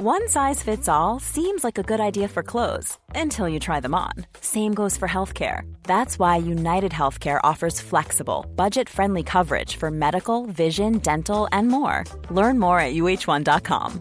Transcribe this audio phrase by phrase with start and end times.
[0.00, 3.96] One size fits all seems like a good idea for clothes until you try them
[3.96, 4.12] on.
[4.40, 5.62] Same goes for healthcare.
[5.88, 12.04] That's why United Healthcare offers flexible, budget friendly coverage for medical, vision, dental, and more.
[12.30, 14.00] Learn more at uh1.com.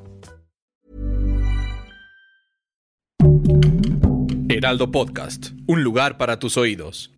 [4.49, 7.09] Heraldo Podcast, un lugar para tus oídos.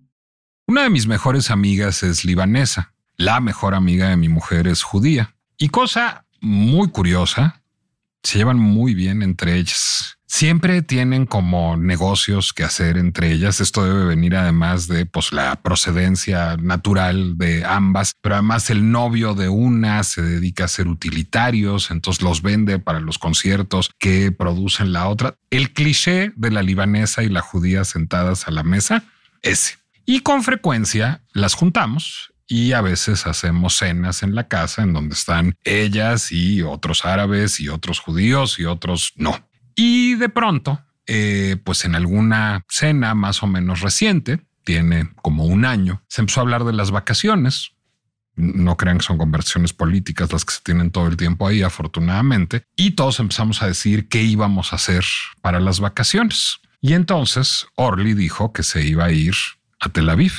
[0.70, 2.94] Una de mis mejores amigas es libanesa.
[3.18, 5.36] La mejor amiga de mi mujer es judía.
[5.58, 7.59] Y cosa muy curiosa,
[8.24, 10.16] se llevan muy bien entre ellas.
[10.32, 13.62] Siempre tienen como negocios que hacer entre ellas.
[13.62, 19.34] Esto debe venir además de pues, la procedencia natural de ambas, pero además el novio
[19.34, 24.94] de una se dedica a ser utilitarios, entonces los vende para los conciertos que producen
[24.94, 25.36] la otra.
[25.50, 29.04] El cliché de la libanesa y la judía sentadas a la mesa,
[29.42, 29.80] ese.
[30.06, 35.14] Y con frecuencia las juntamos y a veces hacemos cenas en la casa en donde
[35.14, 39.48] están ellas y otros árabes y otros judíos y otros no.
[39.76, 45.64] Y de pronto, eh, pues en alguna cena más o menos reciente, tiene como un
[45.64, 47.72] año, se empezó a hablar de las vacaciones.
[48.36, 52.64] No crean que son conversaciones políticas las que se tienen todo el tiempo ahí, afortunadamente.
[52.76, 55.06] Y todos empezamos a decir qué íbamos a hacer
[55.42, 56.60] para las vacaciones.
[56.82, 59.36] Y entonces Orly dijo que se iba a ir
[59.80, 60.34] a Tel Aviv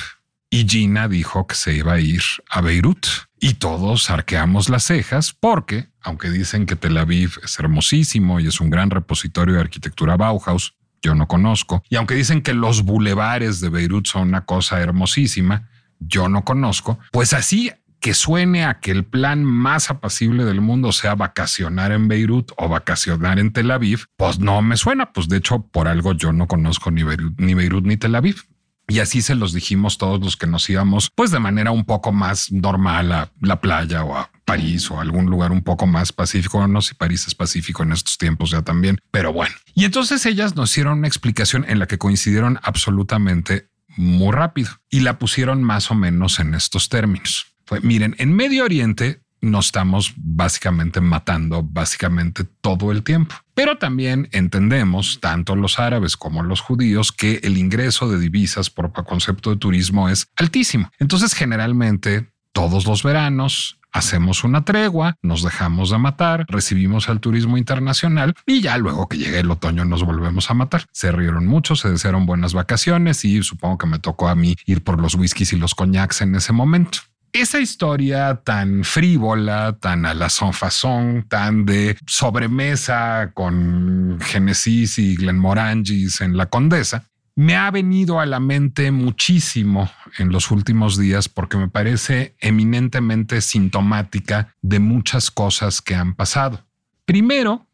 [0.53, 3.07] y Gina dijo que se iba a ir a Beirut.
[3.39, 8.59] Y todos arqueamos las cejas porque, aunque dicen que Tel Aviv es hermosísimo y es
[8.59, 11.83] un gran repositorio de arquitectura Bauhaus, yo no conozco.
[11.89, 16.99] Y aunque dicen que los bulevares de Beirut son una cosa hermosísima, yo no conozco.
[17.11, 22.07] Pues así que suene a que el plan más apacible del mundo sea vacacionar en
[22.07, 25.13] Beirut o vacacionar en Tel Aviv, pues no me suena.
[25.13, 28.43] Pues de hecho, por algo yo no conozco ni Beirut ni, Beirut, ni Tel Aviv.
[28.87, 32.11] Y así se los dijimos todos los que nos íbamos, pues de manera un poco
[32.11, 36.67] más normal a la playa o a París o algún lugar un poco más pacífico.
[36.67, 39.55] No sé si París es pacífico en estos tiempos ya también, pero bueno.
[39.73, 45.01] Y entonces ellas nos hicieron una explicación en la que coincidieron absolutamente muy rápido y
[45.01, 47.47] la pusieron más o menos en estos términos.
[47.65, 53.35] Fue, miren, en Medio Oriente nos estamos básicamente matando básicamente todo el tiempo.
[53.63, 58.91] Pero también entendemos, tanto los árabes como los judíos, que el ingreso de divisas por
[58.91, 60.91] concepto de turismo es altísimo.
[60.97, 67.55] Entonces, generalmente, todos los veranos hacemos una tregua, nos dejamos de matar, recibimos al turismo
[67.55, 70.87] internacional y ya luego que llegue el otoño nos volvemos a matar.
[70.91, 74.83] Se rieron mucho, se desearon buenas vacaciones y supongo que me tocó a mí ir
[74.83, 77.01] por los whiskies y los coñacs en ese momento
[77.33, 86.21] esa historia tan frívola, tan a la sonfazón, tan de sobremesa con Genesis y Glenmorangis
[86.21, 87.05] en la Condesa,
[87.35, 93.41] me ha venido a la mente muchísimo en los últimos días porque me parece eminentemente
[93.41, 96.65] sintomática de muchas cosas que han pasado.
[97.05, 97.67] Primero,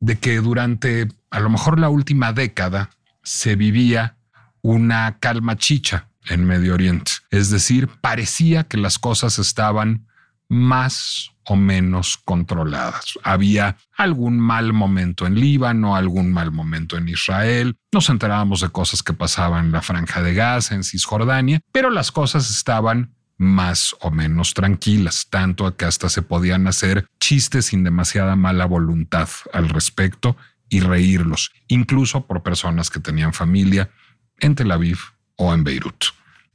[0.00, 2.90] de que durante a lo mejor la última década
[3.22, 4.16] se vivía
[4.62, 7.12] una calma chicha en Medio Oriente.
[7.30, 10.06] Es decir, parecía que las cosas estaban
[10.48, 13.18] más o menos controladas.
[13.22, 19.02] Había algún mal momento en Líbano, algún mal momento en Israel, nos enterábamos de cosas
[19.02, 24.10] que pasaban en la franja de Gaza, en Cisjordania, pero las cosas estaban más o
[24.10, 30.36] menos tranquilas, tanto que hasta se podían hacer chistes sin demasiada mala voluntad al respecto
[30.68, 33.90] y reírlos, incluso por personas que tenían familia
[34.38, 34.98] en Tel Aviv
[35.36, 36.04] o en Beirut.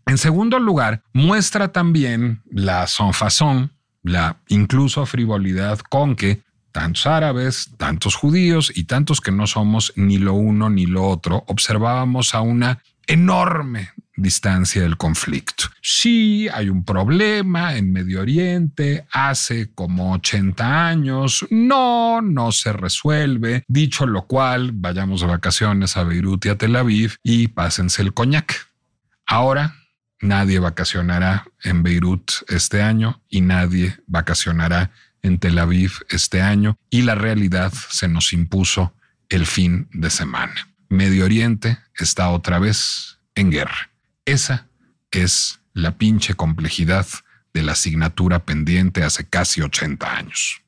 [0.06, 3.72] En segundo lugar, muestra también la sonfazón,
[4.04, 6.42] la incluso frivolidad con que
[6.72, 11.44] tantos árabes, tantos judíos y tantos que no somos ni lo uno ni lo otro,
[11.48, 15.66] observábamos a una enorme distancia del conflicto.
[15.82, 21.46] Sí, hay un problema en Medio Oriente hace como 80 años.
[21.50, 23.64] No, no se resuelve.
[23.68, 28.14] Dicho lo cual, vayamos de vacaciones a Beirut y a Tel Aviv y pásense el
[28.14, 28.69] coñac.
[29.32, 29.76] Ahora
[30.22, 34.90] nadie vacacionará en Beirut este año y nadie vacacionará
[35.22, 38.92] en Tel Aviv este año y la realidad se nos impuso
[39.30, 40.70] el fin de semana.
[40.90, 43.92] Medio Oriente está otra vez en guerra.
[44.26, 44.66] Esa
[45.12, 47.06] es la pinche complejidad
[47.54, 50.64] de la asignatura pendiente hace casi 80 años.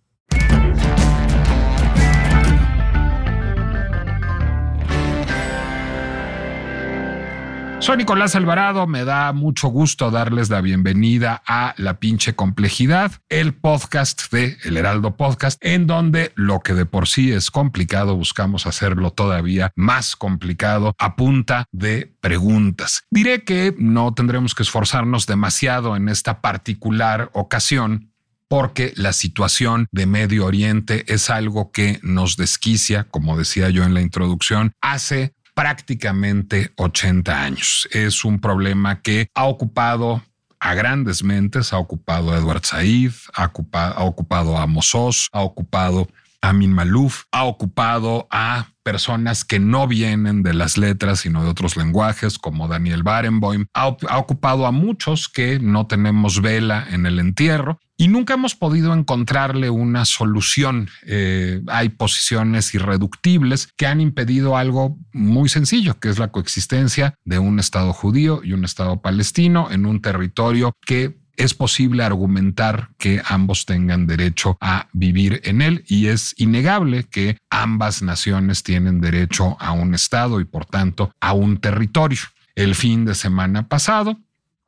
[7.81, 13.55] Soy Nicolás Alvarado, me da mucho gusto darles la bienvenida a La pinche complejidad, el
[13.55, 18.67] podcast de El Heraldo Podcast, en donde lo que de por sí es complicado buscamos
[18.67, 23.01] hacerlo todavía más complicado a punta de preguntas.
[23.09, 28.11] Diré que no tendremos que esforzarnos demasiado en esta particular ocasión
[28.47, 33.95] porque la situación de Medio Oriente es algo que nos desquicia, como decía yo en
[33.95, 37.87] la introducción, hace prácticamente 80 años.
[37.91, 40.23] Es un problema que ha ocupado
[40.59, 45.41] a grandes mentes, ha ocupado a Edward Said, ha ocupado, ha ocupado a Mossos, ha
[45.41, 46.07] ocupado
[46.41, 51.77] Amin Malouf ha ocupado a personas que no vienen de las letras, sino de otros
[51.77, 53.67] lenguajes, como Daniel Barenboim.
[53.75, 58.95] Ha, ocupado a muchos que no tenemos vela en el entierro y nunca hemos podido
[58.95, 60.89] encontrarle una solución.
[61.05, 67.37] Eh, hay posiciones irreductibles que han impedido algo muy sencillo, que es la coexistencia de
[67.37, 73.21] un Estado judío y un Estado palestino en un territorio que es posible argumentar que
[73.23, 79.57] ambos tengan derecho a vivir en él y es innegable que ambas naciones tienen derecho
[79.59, 82.21] a un Estado y por tanto a un territorio.
[82.55, 84.17] El fin de semana pasado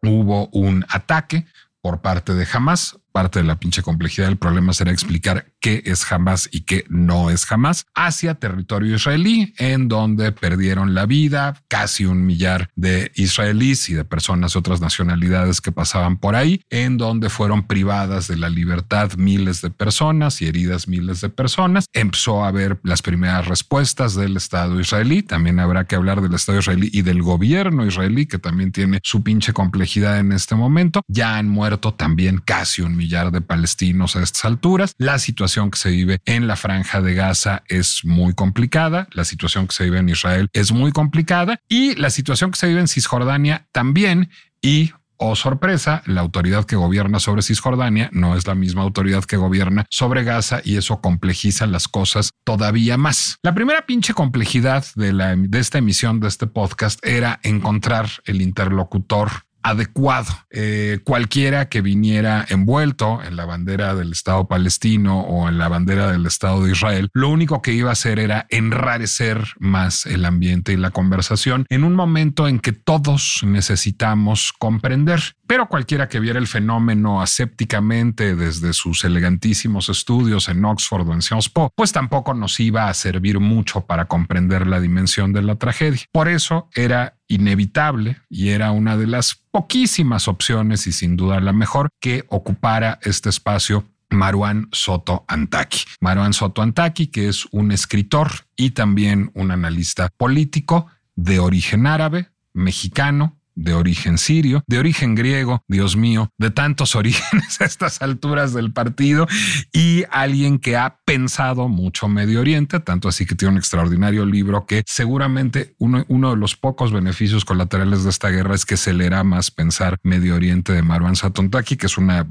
[0.03, 1.47] hubo un ataque
[1.81, 6.12] por parte de Hamas parte de la pinche complejidad del problema será explicar qué es
[6.12, 12.06] Hamas y qué no es Hamas hacia territorio israelí, en donde perdieron la vida casi
[12.06, 16.98] un millar de israelíes y de personas de otras nacionalidades que pasaban por ahí, en
[16.98, 21.86] donde fueron privadas de la libertad miles de personas y heridas miles de personas.
[21.94, 25.21] Empezó a haber las primeras respuestas del Estado israelí.
[25.21, 29.21] También habrá que hablar del Estado israelí y del gobierno israelí, que también tiene su
[29.21, 31.01] pinche complejidad en este momento.
[31.07, 34.94] Ya han muerto también casi un millar millar de palestinos a estas alturas.
[34.97, 39.07] La situación que se vive en la franja de Gaza es muy complicada.
[39.11, 42.67] La situación que se vive en Israel es muy complicada y la situación que se
[42.67, 44.29] vive en Cisjordania también.
[44.61, 49.38] Y Oh sorpresa, la autoridad que gobierna sobre Cisjordania no es la misma autoridad que
[49.38, 53.38] gobierna sobre Gaza y eso complejiza las cosas todavía más.
[53.44, 58.41] La primera pinche complejidad de, la, de esta emisión de este podcast era encontrar el
[58.41, 59.29] interlocutor
[59.63, 60.31] adecuado.
[60.51, 66.12] Eh, cualquiera que viniera envuelto en la bandera del Estado palestino o en la bandera
[66.12, 70.74] del Estado de Israel, lo único que iba a hacer era enrarecer más el ambiente
[70.74, 75.21] y la conversación en un momento en que todos necesitamos comprender.
[75.45, 81.21] Pero cualquiera que viera el fenómeno asépticamente desde sus elegantísimos estudios en Oxford o en
[81.21, 85.56] Sciences Po, pues tampoco nos iba a servir mucho para comprender la dimensión de la
[85.56, 86.01] tragedia.
[86.12, 91.53] Por eso era inevitable y era una de las poquísimas opciones y sin duda la
[91.53, 95.85] mejor que ocupara este espacio Maruán Soto Antaki.
[96.00, 102.30] Maruán Soto Antaki, que es un escritor y también un analista político de origen árabe,
[102.53, 108.53] mexicano, de origen sirio, de origen griego, Dios mío, de tantos orígenes a estas alturas
[108.53, 109.27] del partido
[109.71, 114.65] y alguien que ha pensado mucho Medio Oriente, tanto así que tiene un extraordinario libro
[114.65, 119.23] que seguramente uno, de los pocos beneficios colaterales de esta guerra es que se leerá
[119.23, 122.27] más pensar Medio Oriente de Marwan Satontaki, que es una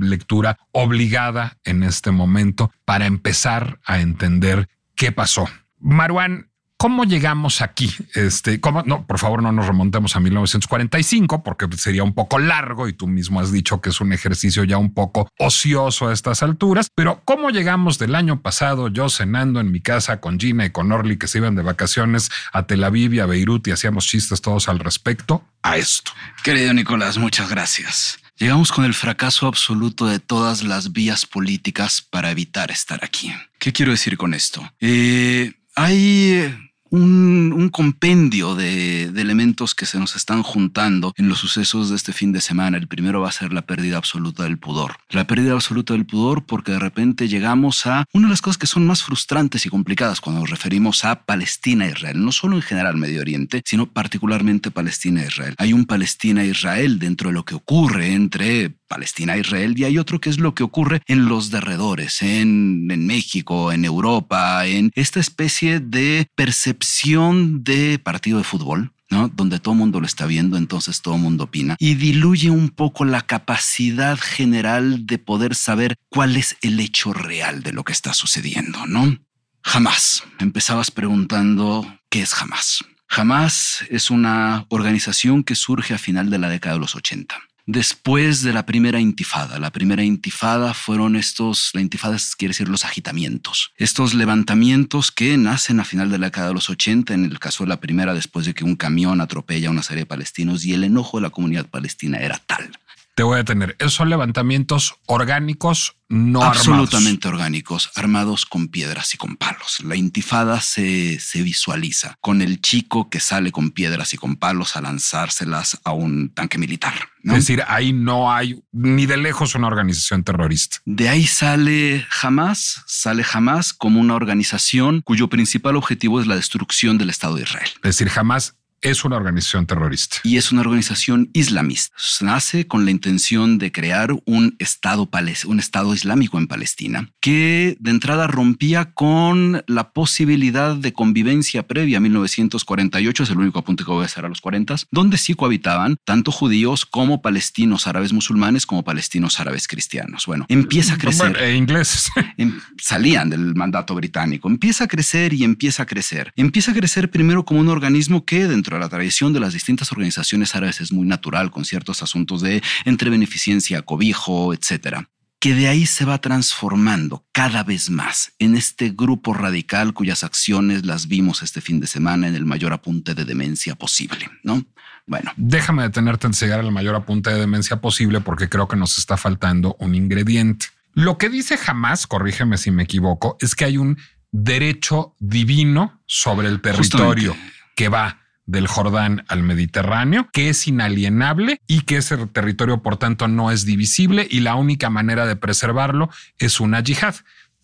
[0.00, 5.48] lectura obligada en este momento para empezar a entender qué pasó.
[5.78, 7.90] Marwan ¿Cómo llegamos aquí?
[8.14, 8.82] Este, ¿cómo?
[8.82, 13.06] No, por favor, no nos remontemos a 1945 porque sería un poco largo y tú
[13.06, 16.90] mismo has dicho que es un ejercicio ya un poco ocioso a estas alturas.
[16.94, 20.92] Pero ¿cómo llegamos del año pasado yo cenando en mi casa con Gina y con
[20.92, 24.42] Orly que se iban de vacaciones a Tel Aviv y a Beirut y hacíamos chistes
[24.42, 26.12] todos al respecto a esto?
[26.44, 28.18] Querido Nicolás, muchas gracias.
[28.36, 33.32] Llegamos con el fracaso absoluto de todas las vías políticas para evitar estar aquí.
[33.58, 34.70] ¿Qué quiero decir con esto?
[34.78, 41.96] Eh, hay un, compendio de, elementos que se nos están juntando en los sucesos de
[41.96, 42.76] este fin de semana.
[42.76, 44.96] El primero va a ser la pérdida absoluta del pudor.
[45.10, 48.66] La pérdida absoluta del pudor porque de repente llegamos a una de las cosas que
[48.66, 52.24] son más frustrantes y complicadas cuando nos referimos a Palestina e Israel.
[52.24, 55.54] No solo en general Medio Oriente, sino particularmente Palestina e Israel.
[55.58, 59.84] Hay un Palestina e Israel dentro de lo que ocurre entre Palestina e Israel y
[59.84, 64.66] hay otro que es lo que ocurre en los derredores, en, en México, en Europa,
[64.66, 69.28] en esta especie de percepción de partido de fútbol, ¿no?
[69.28, 72.70] Donde todo el mundo lo está viendo, entonces todo el mundo opina y diluye un
[72.70, 77.92] poco la capacidad general de poder saber cuál es el hecho real de lo que
[77.92, 79.18] está sucediendo, ¿no?
[79.62, 80.22] Jamás.
[80.38, 82.84] Empezabas preguntando qué es jamás.
[83.08, 87.36] Jamás es una organización que surge a final de la década de los 80
[87.66, 89.58] después de la primera intifada.
[89.58, 95.80] La primera intifada fueron estos, la intifada quiere decir los agitamientos, estos levantamientos que nacen
[95.80, 98.46] a final de la década de los 80, en el caso de la primera, después
[98.46, 101.30] de que un camión atropella a una serie de palestinos y el enojo de la
[101.30, 102.70] comunidad palestina era tal
[103.16, 103.76] Te voy a detener.
[103.78, 109.78] Esos son levantamientos orgánicos, no Absolutamente orgánicos, armados con piedras y con palos.
[109.82, 114.76] La intifada se, se visualiza con el chico que sale con piedras y con palos
[114.76, 116.92] a lanzárselas a un tanque militar.
[117.24, 120.76] Es decir, ahí no hay ni de lejos una organización terrorista.
[120.84, 126.98] De ahí sale jamás, sale jamás como una organización cuyo principal objetivo es la destrucción
[126.98, 127.70] del Estado de Israel.
[127.76, 130.18] Es decir, jamás es una organización terrorista.
[130.22, 131.94] Y es una organización islamista.
[132.20, 135.08] Nace con la intención de crear un estado,
[135.46, 141.98] un estado islámico en Palestina, que de entrada rompía con la posibilidad de convivencia previa
[141.98, 145.34] a 1948, es el único apunte que voy a hacer a los 40, donde sí
[145.34, 150.26] cohabitaban tanto judíos como palestinos árabes musulmanes como palestinos árabes cristianos.
[150.26, 151.36] Bueno, empieza a crecer.
[151.36, 152.10] e ingleses.
[152.38, 154.48] Em, salían del mandato británico.
[154.48, 156.32] Empieza a crecer y empieza a crecer.
[156.36, 160.54] Empieza a crecer primero como un organismo que dentro la tradición de las distintas organizaciones
[160.54, 165.08] árabes es muy natural con ciertos asuntos de entre beneficencia, cobijo, etcétera
[165.38, 170.86] que de ahí se va transformando cada vez más en este grupo radical cuyas acciones
[170.86, 174.64] las vimos este fin de semana en el mayor apunte de demencia posible, ¿no?
[175.06, 175.32] Bueno.
[175.36, 179.16] Déjame detenerte en llegar al mayor apunte de demencia posible porque creo que nos está
[179.16, 180.66] faltando un ingrediente.
[180.94, 183.98] Lo que dice jamás, corrígeme si me equivoco, es que hay un
[184.32, 187.36] derecho divino sobre el territorio
[187.76, 193.28] que va del Jordán al Mediterráneo, que es inalienable y que ese territorio, por tanto,
[193.28, 197.16] no es divisible y la única manera de preservarlo es una yihad.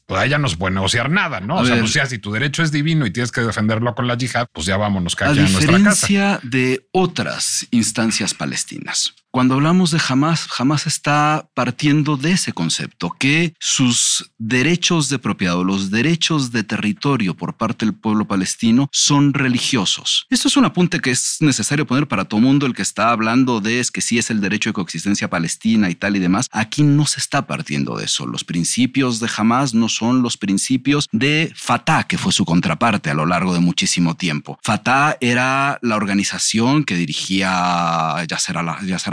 [0.06, 1.56] Pues ya no se puede negociar nada, ¿no?
[1.56, 4.48] o sea, pues si tu derecho es divino y tienes que defenderlo con la yihad,
[4.52, 6.06] pues ya vámonos cada quien a nuestra casa.
[6.06, 13.10] Diferencia de otras instancias palestinas, cuando hablamos de Hamas, Hamas está partiendo de ese concepto,
[13.18, 19.34] que sus derechos de propiedad los derechos de territorio por parte del pueblo palestino son
[19.34, 20.26] religiosos.
[20.30, 23.60] Esto es un apunte que es necesario poner para todo mundo el que está hablando
[23.60, 26.48] de que sí es el derecho de coexistencia palestina y tal y demás.
[26.52, 28.26] Aquí no se está partiendo de eso.
[28.26, 33.14] Los principios de Hamas no son los principios de Fatah, que fue su contraparte a
[33.14, 34.58] lo largo de muchísimo tiempo.
[34.62, 38.58] Fatah era la organización que dirigía Yasser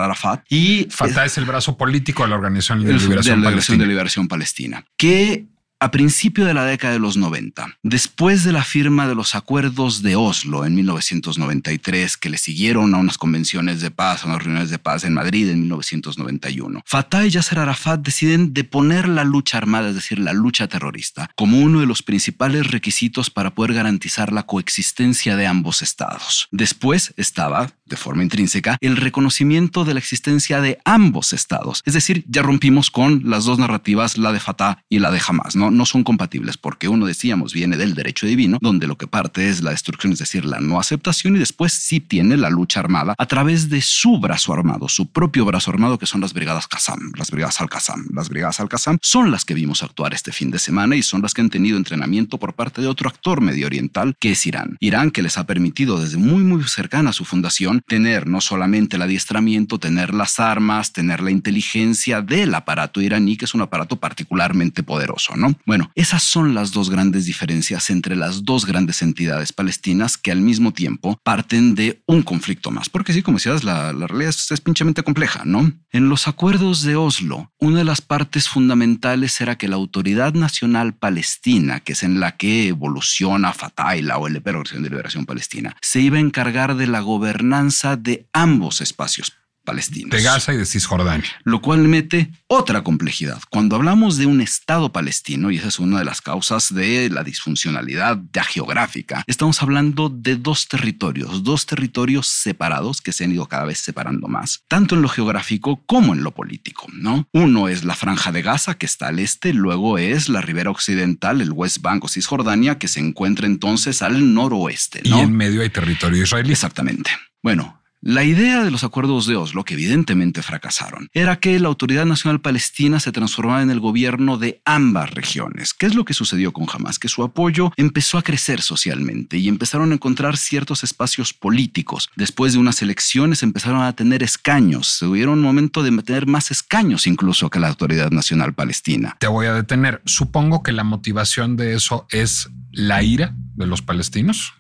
[0.10, 3.42] Arafat y Fatah es, el brazo político de la Organización de Liberación,
[3.80, 4.86] de Liberación Palestina.
[4.98, 5.46] Que
[5.82, 10.02] a principio de la década de los 90, después de la firma de los acuerdos
[10.02, 14.72] de Oslo en 1993, que le siguieron a unas convenciones de paz, a unas reuniones
[14.72, 19.88] de paz en Madrid en 1991, Fatah y Yasser Arafat deciden deponer la lucha armada,
[19.90, 24.44] es decir, la lucha terrorista, como uno de los principales requisitos para poder garantizar la
[24.44, 26.50] coexistencia de ambos estados.
[26.52, 32.26] Después estaba, de forma intrínseca, el reconocimiento de la existencia de ambos estados, es decir,
[32.28, 35.69] ya rompimos con las dos narrativas, la de Fatah y la de Hamas, ¿no?
[35.72, 39.62] No, son compatibles porque uno, decíamos, viene del derecho divino, donde lo que parte es
[39.62, 43.26] la destrucción, es decir, la no aceptación y después sí tiene la lucha armada a
[43.26, 47.32] través de su brazo armado, su propio brazo armado, que son las brigadas Qassam, las
[47.32, 48.08] brigadas Al-Qassam.
[48.14, 51.34] Las brigadas Al-Qassam son las que vimos actuar este fin de semana y son las
[51.34, 54.78] que han tenido entrenamiento por parte de otro actor medio oriental, que es Irán.
[54.80, 58.96] Irán que les ha permitido desde muy, muy cercana a su fundación tener no solamente
[58.96, 63.98] el adiestramiento, tener las armas, tener la inteligencia del aparato iraní, que es un aparato
[63.98, 65.54] particularmente poderoso, ¿no?
[65.66, 70.42] Bueno, esas son las dos grandes diferencias entre las dos grandes entidades palestinas que al
[70.42, 72.90] mismo tiempo parten de un conflicto más.
[72.90, 75.72] Porque sí, como decías, la, realidad es, es pinchamente compleja, ¿no?
[75.92, 80.94] En los acuerdos de Oslo, una de las partes fundamentales era que la Autoridad Nacional
[80.94, 85.26] Palestina, que es en la que evoluciona Fatah y la OLP, la Organización de Liberación
[85.26, 90.12] Palestina, se iba a encargar de la gobernanza de ambos espacios palestinos.
[90.12, 91.30] De Gaza y de Cisjordania.
[91.44, 93.42] Lo cual mete otra complejidad.
[93.50, 97.24] Cuando hablamos de un Estado palestino, y esa es una de las causas de la
[97.24, 103.48] disfuncionalidad ya geográfica, estamos hablando de dos territorios, dos territorios separados que se han ido
[103.48, 106.88] cada vez separando más, tanto en lo geográfico como en lo político.
[106.94, 107.28] ¿no?
[107.34, 111.42] Uno es la franja de Gaza, que está al este, luego es la ribera occidental,
[111.42, 115.02] el West Bank o Cisjordania, que se encuentra entonces al noroeste.
[115.04, 116.52] Y en medio hay territorio israelí.
[116.52, 117.12] Exactamente.
[117.42, 122.06] Bueno, la idea de los acuerdos de Oslo, que evidentemente fracasaron, era que la Autoridad
[122.06, 125.74] Nacional Palestina se transformaba en el gobierno de ambas regiones.
[125.74, 126.98] ¿Qué es lo que sucedió con Hamas?
[126.98, 132.10] Que su apoyo empezó a crecer socialmente y empezaron a encontrar ciertos espacios políticos.
[132.16, 134.88] Después de unas elecciones empezaron a tener escaños.
[134.88, 139.18] Se hubiera un momento de tener más escaños incluso que la Autoridad Nacional Palestina.
[139.20, 140.02] Te voy a detener.
[140.06, 144.54] Supongo que la motivación de eso es la ira de los palestinos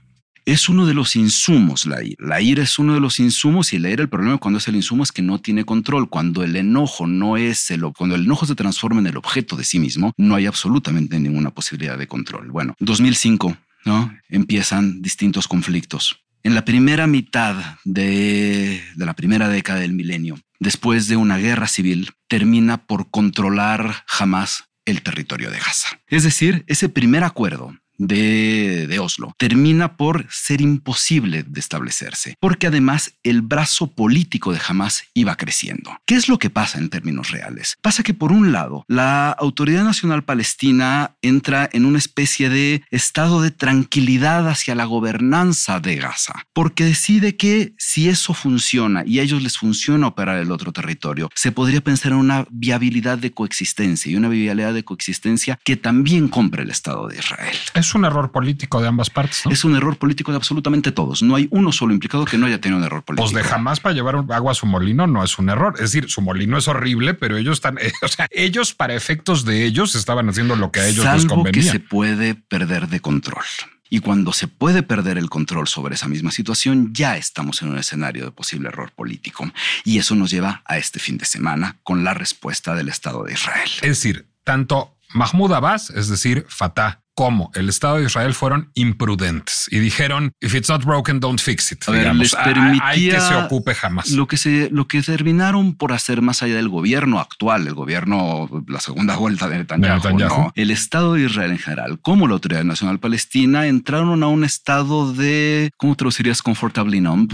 [0.51, 2.15] es uno de los insumos la ira.
[2.19, 4.75] La ira es uno de los insumos y la ira, el problema cuando es el
[4.75, 6.09] insumo es que no tiene control.
[6.09, 9.63] Cuando el enojo no es el, cuando el enojo se transforma en el objeto de
[9.63, 12.49] sí mismo, no hay absolutamente ninguna posibilidad de control.
[12.49, 14.11] Bueno, 2005, ¿no?
[14.27, 16.19] Empiezan distintos conflictos.
[16.41, 21.67] En la primera mitad de, de la primera década del milenio, después de una guerra
[21.67, 25.99] civil, termina por controlar jamás el territorio de Gaza.
[26.07, 33.13] Es decir, ese primer acuerdo de, Oslo termina por ser imposible de establecerse, porque además
[33.23, 35.97] el brazo político de Hamas iba creciendo.
[36.05, 37.77] ¿Qué es lo que pasa en términos reales?
[37.81, 43.41] Pasa que por un lado, la Autoridad Nacional Palestina entra en una especie de estado
[43.41, 49.23] de tranquilidad hacia la gobernanza de Gaza, porque decide que si eso funciona y a
[49.23, 54.11] ellos les funciona operar el otro territorio, se podría pensar en una viabilidad de coexistencia
[54.11, 57.55] y una viabilidad de coexistencia que también compre el Estado de Israel.
[57.95, 59.43] Un error político de ambas partes.
[59.49, 61.21] Es un error político de absolutamente todos.
[61.21, 63.31] No hay uno solo implicado que no haya tenido un error político.
[63.31, 65.75] Pues de jamás para llevar agua a su molino no es un error.
[65.75, 69.65] Es decir, su molino es horrible, pero ellos están, o sea, ellos para efectos de
[69.65, 71.51] ellos estaban haciendo lo que a ellos les convenía.
[71.51, 73.45] que se puede perder de control.
[73.89, 77.79] Y cuando se puede perder el control sobre esa misma situación, ya estamos en un
[77.79, 79.51] escenario de posible error político.
[79.83, 83.33] Y eso nos lleva a este fin de semana con la respuesta del Estado de
[83.33, 83.69] Israel.
[83.81, 89.67] Es decir, tanto Mahmoud Abbas, es decir, Fatah, como el Estado de Israel fueron imprudentes
[89.71, 91.85] y dijeron, if it's not broken, don't fix it.
[91.89, 94.11] les permitía hay que se ocupe jamás.
[94.11, 98.47] Lo que, se, lo que terminaron por hacer más allá del gobierno actual, el gobierno,
[98.69, 102.99] la segunda vuelta de Netanyahu, el Estado de Israel en general, como la Autoridad Nacional
[102.99, 106.41] Palestina, entraron a un estado de, ¿cómo traducirías?
[106.41, 107.33] Comfortably numb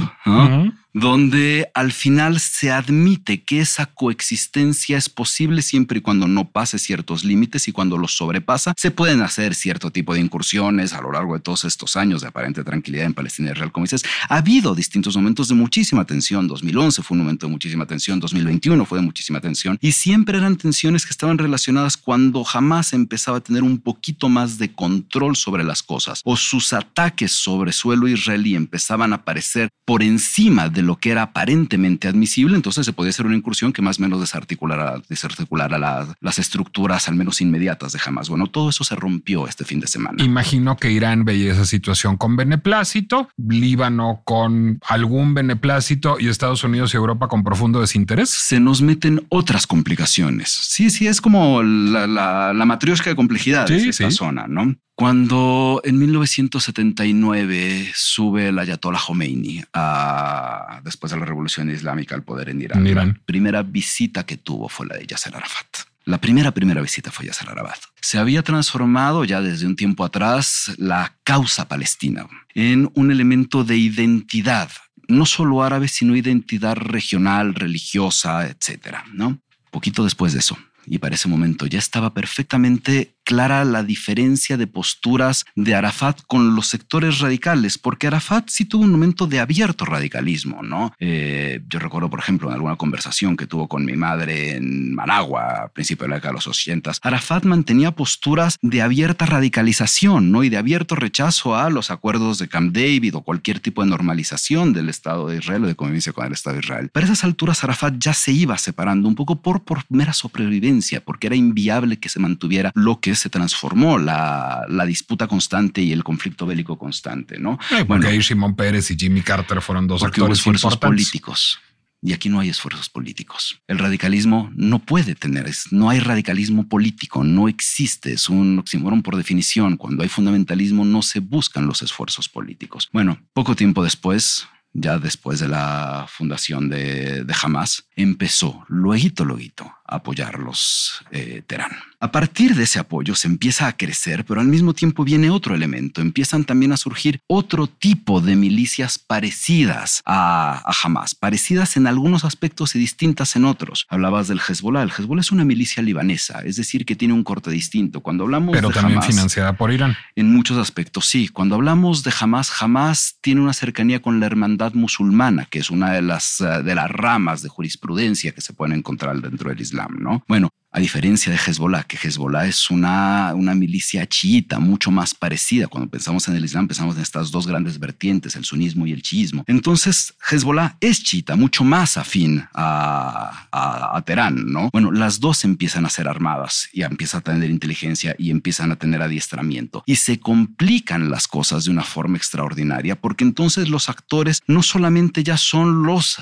[0.95, 6.79] donde al final se admite que esa coexistencia es posible siempre y cuando no pase
[6.79, 11.11] ciertos límites y cuando los sobrepasa, se pueden hacer cierto tipo de incursiones a lo
[11.11, 13.73] largo de todos estos años de aparente tranquilidad en Palestina y Israel.
[13.73, 16.47] Como dices, ha habido distintos momentos de muchísima tensión.
[16.47, 20.55] 2011 fue un momento de muchísima tensión, 2021 fue de muchísima tensión y siempre eran
[20.55, 25.65] tensiones que estaban relacionadas cuando jamás empezaba a tener un poquito más de control sobre
[25.65, 30.97] las cosas o sus ataques sobre suelo israelí empezaban a aparecer por encima de lo
[30.97, 35.01] que era aparentemente admisible, entonces se podía hacer una incursión que más o menos desarticulara,
[35.09, 35.77] desarticulara
[36.21, 38.29] las estructuras al menos inmediatas de Hamas.
[38.29, 40.23] Bueno, todo eso se rompió este fin de semana.
[40.23, 46.93] Imagino que Irán veía esa situación con beneplácito, Líbano con algún beneplácito y Estados Unidos
[46.93, 48.29] y Europa con profundo desinterés.
[48.29, 50.49] Se nos meten otras complicaciones.
[50.49, 54.75] Sí, sí, es como la, la, la de complejidad de esta zona, ¿no?
[54.95, 62.47] Cuando en 1979 sube el Ayatollah Khomeini a, después de la revolución islámica al poder
[62.47, 65.67] en Irán, la primera visita que tuvo fue la de Yasser Arafat.
[66.05, 67.79] La primera, primera visita fue Yasser Arafat.
[67.99, 73.75] Se había transformado ya desde un tiempo atrás la causa palestina en un elemento de
[73.75, 74.69] identidad,
[75.09, 79.39] no solo árabe, sino identidad regional, religiosa, etcétera, ¿no?
[79.71, 84.67] Poquito después de eso, y para ese momento ya estaba perfectamente clara la diferencia de
[84.67, 89.83] posturas de Arafat con los sectores radicales, porque Arafat sí tuvo un momento de abierto
[89.83, 90.93] radicalismo, ¿no?
[90.99, 95.63] Eh, yo recuerdo, por ejemplo, en alguna conversación que tuvo con mi madre en Managua
[95.63, 100.43] a principios de la década de los 80, Arafat mantenía posturas de abierta radicalización, ¿no?
[100.43, 104.71] Y de abierto rechazo a los acuerdos de Camp David o cualquier tipo de normalización
[104.71, 106.89] del Estado de Israel o de convivencia con el Estado de Israel.
[106.89, 111.27] Para esas alturas, Arafat ya se iba separando un poco por, por mera sobrevivencia, porque
[111.27, 116.45] era inviable que se mantuviera lo que se transformó la, disputa constante y el conflicto
[116.45, 117.57] bélico constante, ¿no?
[117.69, 121.59] porque bueno, ahí Simón Pérez y Jimmy Carter fueron dos actores esfuerzos políticos.
[122.01, 123.61] Y aquí no hay esfuerzos políticos.
[123.67, 129.15] El radicalismo no puede tener, no hay radicalismo político, no existe, es un oxímoron por
[129.15, 129.75] definición.
[129.75, 132.89] Cuando hay fundamentalismo no se buscan los esfuerzos políticos.
[132.93, 139.73] Bueno, poco tiempo después, ya después de la fundación de, de Hamas, empezó, luego, luego,
[139.87, 141.71] a apoyar los eh, Terán.
[141.99, 145.55] A partir de ese apoyo se empieza a crecer, pero al mismo tiempo viene otro
[145.55, 146.01] elemento.
[146.01, 152.25] Empiezan también a surgir otro tipo de milicias parecidas a, a Hamas, parecidas en algunos
[152.25, 153.85] aspectos y distintas en otros.
[153.89, 154.83] Hablabas del Hezbollah.
[154.83, 158.01] El Hezbollah es una milicia libanesa, es decir, que tiene un corte distinto.
[158.01, 159.95] Cuando hablamos pero también financiada por Irán.
[160.15, 161.27] En muchos aspectos, sí.
[161.27, 165.91] Cuando hablamos de Hamas, Hamas tiene una cercanía con la hermandad musulmana, que es una
[165.91, 169.74] de las, eh, de las ramas de jurisprudencia que se pueden encontrar dentro del Islam,
[169.99, 170.23] ¿no?
[170.27, 175.67] Bueno, a diferencia de Hezbollah, que Hezbollah es una, una milicia chiita mucho más parecida.
[175.67, 179.01] Cuando pensamos en el Islam, pensamos en estas dos grandes vertientes, el sunismo y el
[179.01, 179.45] chiismo.
[179.47, 184.69] Entonces, Hezbollah es chiita, mucho más afín a, a, Teherán, ¿no?
[184.73, 188.75] Bueno, las dos empiezan a ser armadas y empiezan a tener inteligencia y empiezan a
[188.75, 189.81] tener adiestramiento.
[189.85, 195.23] Y se complican las cosas de una forma extraordinaria porque entonces los actores no solamente
[195.23, 196.17] ya son los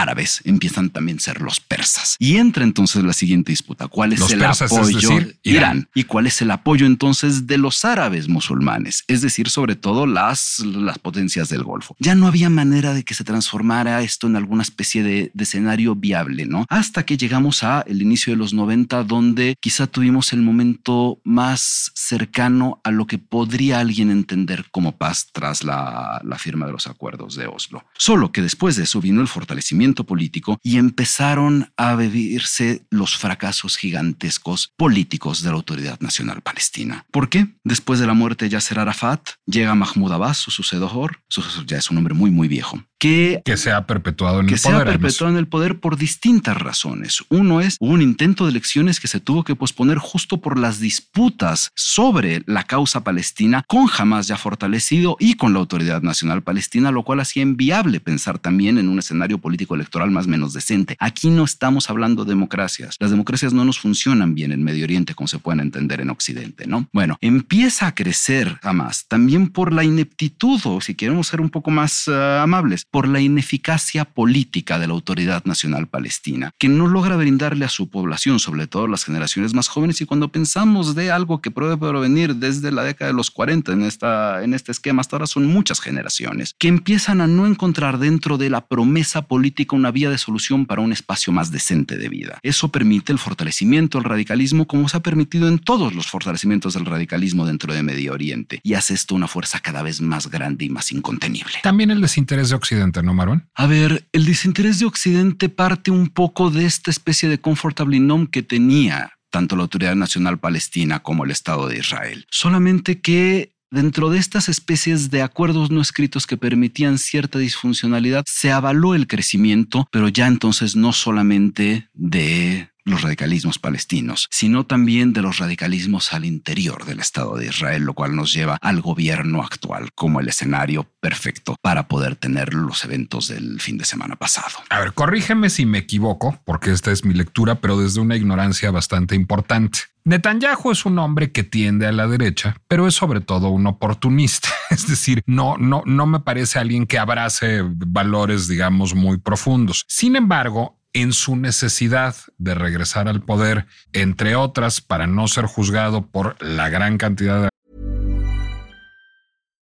[0.00, 2.16] árabes empiezan también a ser los persas.
[2.18, 3.88] Y entra entonces la siguiente disputa.
[3.88, 5.76] ¿Cuál es Los el persas, es apoyo decir, de Irán.
[5.76, 5.88] Irán?
[5.94, 9.04] ¿Y cuál es el apoyo entonces de los árabes musulmanes?
[9.08, 11.96] Es decir, sobre todo las, las potencias del Golfo.
[11.98, 15.94] Ya no había manera de que se transformara esto en alguna especie de, de escenario
[15.94, 16.66] viable, ¿no?
[16.68, 21.92] Hasta que llegamos a el inicio de los 90, donde quizá tuvimos el momento más
[21.94, 26.86] cercano a lo que podría alguien entender como paz tras la, la firma de los
[26.86, 27.84] acuerdos de Oslo.
[27.96, 33.76] Solo que después de eso vino el fortalecimiento político y empezaron a vivirse los fracasos
[33.76, 37.04] gigantescos políticos de la Autoridad Nacional Palestina.
[37.10, 37.48] ¿Por qué?
[37.64, 41.78] Después de la muerte de Yasser Arafat, llega Mahmoud Abbas, su sucedor, su sucesor ya
[41.78, 44.68] es un hombre muy, muy viejo, que Que se ha perpetuado en que el se
[44.68, 44.86] ha poder.
[44.86, 47.24] perpetuado en el poder por distintas razones.
[47.28, 50.78] Uno es hubo un intento de elecciones que se tuvo que posponer justo por las
[50.80, 56.90] disputas sobre la causa palestina con Hamas ya fortalecido y con la Autoridad Nacional Palestina,
[56.90, 60.96] lo cual hacía inviable pensar también en un escenario político electoral más o menos decente.
[61.00, 62.96] Aquí no estamos hablando de democracias.
[63.00, 66.66] Las democracias no nos funcionan bien en Medio Oriente como se pueden entender en Occidente,
[66.66, 66.86] ¿no?
[66.92, 71.70] Bueno, empieza a crecer Hamas también por la ineptitud o si queremos ser un poco
[71.70, 77.16] más eh, amables, por la ineficacia política de la Autoridad Nacional Palestina, que no logra
[77.16, 81.40] brindarle a su población, sobre todo las generaciones más jóvenes, y cuando pensamos de algo
[81.40, 85.16] que puede provenir desde la década de los 40 en, esta, en este esquema, hasta
[85.16, 89.90] ahora son muchas generaciones, que empiezan a no encontrar dentro de la promesa política una
[89.90, 92.38] vía de solución para un espacio más decente de vida.
[92.42, 96.86] Eso permite el fortalecimiento del radicalismo como se ha permitido en todos los fortalecimientos del
[96.86, 100.68] radicalismo dentro de Medio Oriente, y hace esto una fuerza cada vez más grande y
[100.68, 101.54] más incontenible.
[101.62, 103.48] También el desinterés de Occidente, ¿no, Marón?
[103.54, 108.26] A ver, el desinterés de Occidente parte un poco de esta especie de comfortable nom
[108.26, 112.26] que tenía tanto la Autoridad Nacional Palestina como el Estado de Israel.
[112.30, 118.52] Solamente que dentro de estas especies de acuerdos no escritos que permitían cierta disfuncionalidad, se
[118.52, 125.20] avaló el crecimiento, pero ya entonces no solamente de los radicalismos palestinos, sino también de
[125.20, 129.90] los radicalismos al interior del Estado de Israel, lo cual nos lleva al gobierno actual
[129.94, 134.56] como el escenario perfecto para poder tener los eventos del fin de semana pasado.
[134.70, 138.70] A ver, corrígeme si me equivoco, porque esta es mi lectura, pero desde una ignorancia
[138.70, 139.80] bastante importante.
[140.06, 144.48] Netanyahu es un hombre que tiende a la derecha, pero es sobre todo un oportunista.
[144.70, 149.84] Es decir, no, no, no me parece alguien que abrace valores, digamos, muy profundos.
[149.88, 156.06] Sin embargo, en su necesidad de regresar al poder, entre otras, para no ser juzgado
[156.06, 157.48] por la gran cantidad de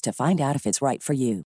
[0.00, 1.44] to find out if it's right for you.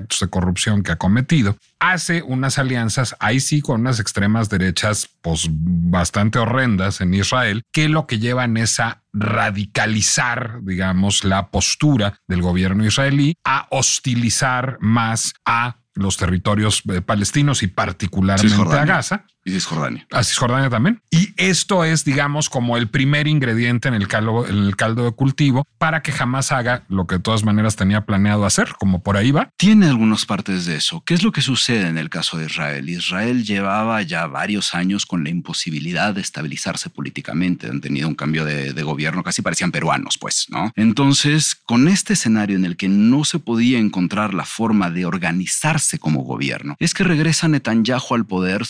[0.00, 5.08] actos de corrupción que ha cometido, hace unas alianzas, ahí sí, con unas extremas derechas,
[5.22, 12.20] pues bastante horrendas en Israel, que lo que llevan es a radicalizar, digamos, la postura
[12.26, 18.84] del gobierno israelí, a hostilizar más a los territorios eh, palestinos y particularmente a.
[18.84, 19.26] Gaza.
[19.44, 20.06] Y Cisjordania.
[20.10, 21.00] A Cisjordania también.
[21.10, 25.12] Y esto es, digamos, como el primer ingrediente en el caldo, en el caldo de
[25.12, 29.16] cultivo para que jamás haga lo que de todas maneras tenía planeado hacer, como por
[29.16, 29.50] ahí va.
[29.56, 31.02] Tiene algunas partes de eso.
[31.06, 32.88] ¿Qué es lo que sucede en el caso de Israel?
[32.88, 37.68] Israel llevaba ya varios años con la imposibilidad de estabilizarse políticamente.
[37.68, 40.72] Han tenido un cambio de, de gobierno, casi parecían peruanos, pues, ¿no?
[40.76, 45.98] Entonces, con este escenario en el que no se podía encontrar la forma de organizarse
[45.98, 48.66] como gobierno, es que regresa Netanyahu al poder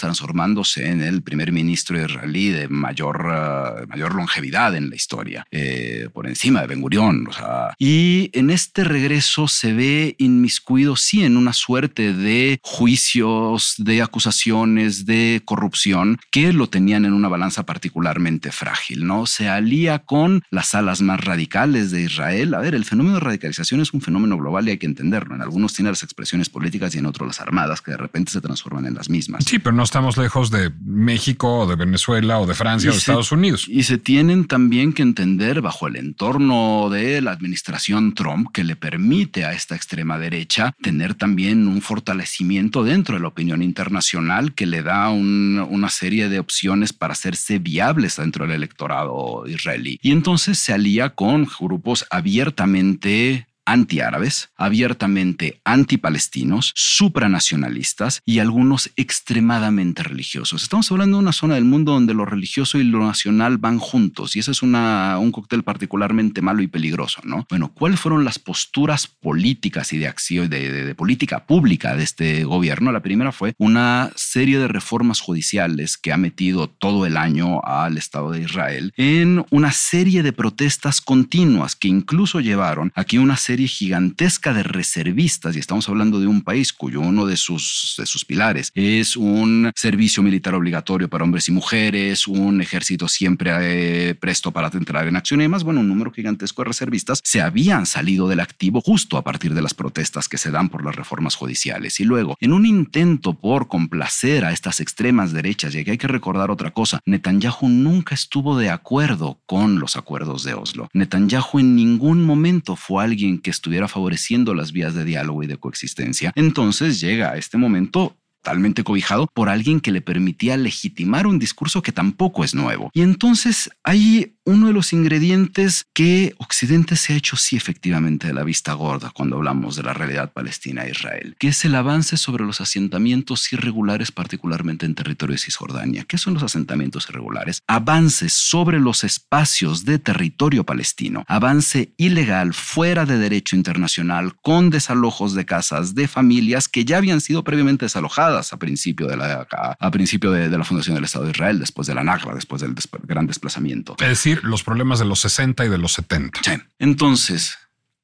[0.76, 6.26] en el primer ministro israelí de mayor, uh, mayor longevidad en la historia, eh, por
[6.26, 6.84] encima de Ben
[7.32, 14.02] sea, y en este regreso se ve inmiscuido, sí, en una suerte de juicios, de
[14.02, 19.26] acusaciones, de corrupción, que lo tenían en una balanza particularmente frágil, ¿no?
[19.26, 22.54] Se alía con las alas más radicales de Israel.
[22.54, 25.34] A ver, el fenómeno de radicalización es un fenómeno global y hay que entenderlo.
[25.34, 28.40] En algunos tiene las expresiones políticas y en otros las armadas, que de repente se
[28.40, 29.44] transforman en las mismas.
[29.44, 32.98] Sí, pero no estamos lejos de México o de Venezuela o de Francia o de
[32.98, 33.66] Estados Unidos.
[33.68, 38.76] Y se tienen también que entender bajo el entorno de la administración Trump que le
[38.76, 44.66] permite a esta extrema derecha tener también un fortalecimiento dentro de la opinión internacional que
[44.66, 49.98] le da una serie de opciones para hacerse viables dentro del electorado israelí.
[50.02, 60.62] Y entonces se alía con grupos abiertamente antiárabes, abiertamente antipalestinos, supranacionalistas y algunos extremadamente religiosos.
[60.62, 64.36] Estamos hablando de una zona del mundo donde lo religioso y lo nacional van juntos
[64.36, 67.46] y ese es una, un cóctel particularmente malo y peligroso, ¿no?
[67.50, 72.44] Bueno, ¿cuáles fueron las posturas políticas y de acción, de, de política pública de este
[72.44, 72.90] gobierno?
[72.90, 77.98] La primera fue una serie de reformas judiciales que ha metido todo el año al
[77.98, 83.36] Estado de Israel en una serie de protestas continuas que incluso llevaron a que una
[83.36, 88.06] serie gigantesca de reservistas, y estamos hablando de un país cuyo uno de sus, de
[88.06, 94.14] sus pilares es un servicio militar obligatorio para hombres y mujeres, un ejército siempre eh,
[94.14, 97.86] presto para entrar en acción y demás, bueno, un número gigantesco de reservistas se habían
[97.86, 101.34] salido del activo justo a partir de las protestas que se dan por las reformas
[101.34, 102.00] judiciales.
[102.00, 106.08] Y luego, en un intento por complacer a estas extremas derechas, y aquí hay que
[106.08, 110.88] recordar otra cosa, Netanyahu nunca estuvo de acuerdo con los acuerdos de Oslo.
[110.92, 115.56] Netanyahu en ningún momento fue alguien que estuviera favoreciendo las vías de diálogo y de
[115.56, 116.32] coexistencia.
[116.34, 121.82] Entonces llega a este momento totalmente cobijado por alguien que le permitía legitimar un discurso
[121.82, 122.90] que tampoco es nuevo.
[122.94, 128.32] Y entonces hay uno de los ingredientes que Occidente se ha hecho sí efectivamente de
[128.32, 132.16] la vista gorda cuando hablamos de la realidad palestina e Israel, que es el avance
[132.16, 136.04] sobre los asentamientos irregulares, particularmente en territorio de Cisjordania.
[136.04, 137.60] ¿Qué son los asentamientos irregulares?
[137.66, 145.34] Avances sobre los espacios de territorio palestino, avance ilegal fuera de derecho internacional con desalojos
[145.34, 149.46] de casas de familias que ya habían sido previamente desalojadas a principio de la,
[149.78, 152.74] a, principio de, la fundación del Estado de Israel, después de la Nagra, después del
[153.06, 153.94] gran desplazamiento.
[154.00, 156.40] Es decir, los problemas de los 60 y de los 70.
[156.42, 156.52] Sí.
[156.78, 157.58] Entonces,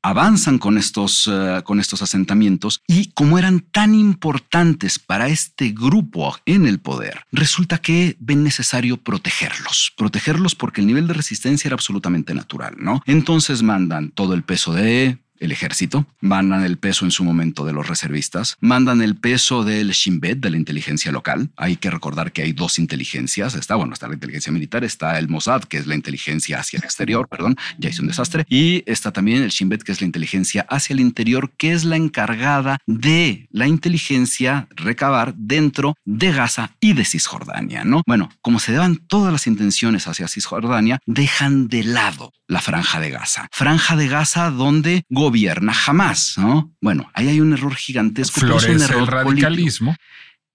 [0.05, 6.37] avanzan con estos, uh, con estos asentamientos y como eran tan importantes para este grupo
[6.45, 11.75] en el poder, resulta que ven necesario protegerlos, protegerlos porque el nivel de resistencia era
[11.75, 13.03] absolutamente natural, ¿no?
[13.07, 17.73] Entonces mandan todo el peso de el ejército, mandan el peso en su momento de
[17.73, 21.51] los reservistas, mandan el peso del Shin Bet, de la inteligencia local.
[21.57, 23.55] Hay que recordar que hay dos inteligencias.
[23.55, 26.85] Está, bueno, está la inteligencia militar, está el Mossad, que es la inteligencia hacia el
[26.85, 28.45] exterior, perdón, ya hice un desastre.
[28.49, 31.85] Y está también el Shin Bet, que es la inteligencia hacia el interior, que es
[31.85, 38.03] la encargada de la inteligencia recabar dentro de Gaza y de Cisjordania, ¿no?
[38.07, 43.11] Bueno, como se daban todas las intenciones hacia Cisjordania, dejan de lado la franja de
[43.11, 43.49] Gaza.
[43.53, 46.75] Franja de Gaza donde gobierna jamás, ¿no?
[46.81, 48.41] Bueno, ahí hay un error gigantesco.
[48.41, 49.97] Florece un error el radicalismo.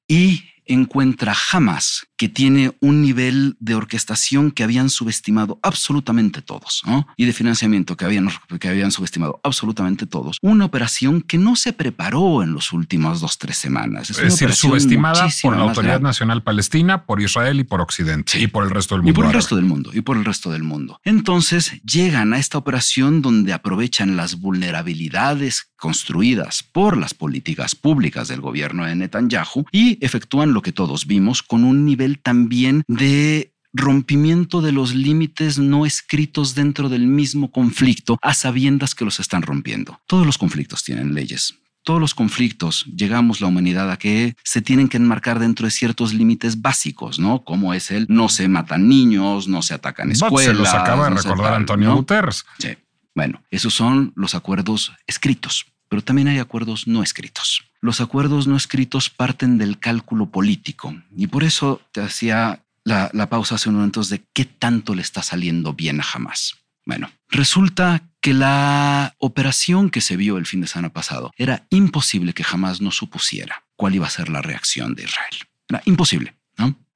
[0.07, 7.07] Y encuentra jamás que tiene un nivel de orquestación que habían subestimado absolutamente todos, ¿no?
[7.17, 8.29] Y de financiamiento que habían,
[8.59, 10.37] que habían subestimado absolutamente todos.
[10.41, 14.09] Una operación que no se preparó en los últimos dos, tres semanas.
[14.09, 18.63] Es, decir, subestimada por la Autoridad Nacional Palestina, por Israel y por Occidente y por
[18.63, 19.11] el resto del mundo.
[19.11, 20.99] Y por el resto del mundo, y por el resto del mundo.
[21.03, 28.41] Entonces llegan a esta operación donde aprovechan las vulnerabilidades construidas por las políticas públicas del
[28.41, 34.61] gobierno de Netanyahu y efectúan lo que todos vimos con un nivel también de rompimiento
[34.61, 40.01] de los límites no escritos dentro del mismo conflicto a sabiendas que los están rompiendo.
[40.07, 41.55] Todos los conflictos tienen leyes.
[41.83, 46.13] Todos los conflictos llegamos la humanidad a que se tienen que enmarcar dentro de ciertos
[46.13, 47.43] límites básicos, ¿no?
[47.43, 50.45] Como es el no se matan niños, no se atacan escuelas.
[50.45, 52.45] Se los acaba de recordar Antonio Guterres.
[52.57, 52.69] Sí.
[53.15, 57.63] Bueno, esos son los acuerdos escritos pero también hay acuerdos no escritos.
[57.81, 63.55] Los acuerdos no escritos parten del cálculo político y por eso te hacía la, pausa
[63.55, 66.55] hace unos momentos de qué tanto le está saliendo bien a Hamas.
[66.85, 72.33] Bueno, resulta que la operación que se vio el fin de semana pasado era imposible
[72.33, 75.35] que jamás no supusiera cuál iba a ser la reacción de Israel.
[75.69, 76.38] Era imposible.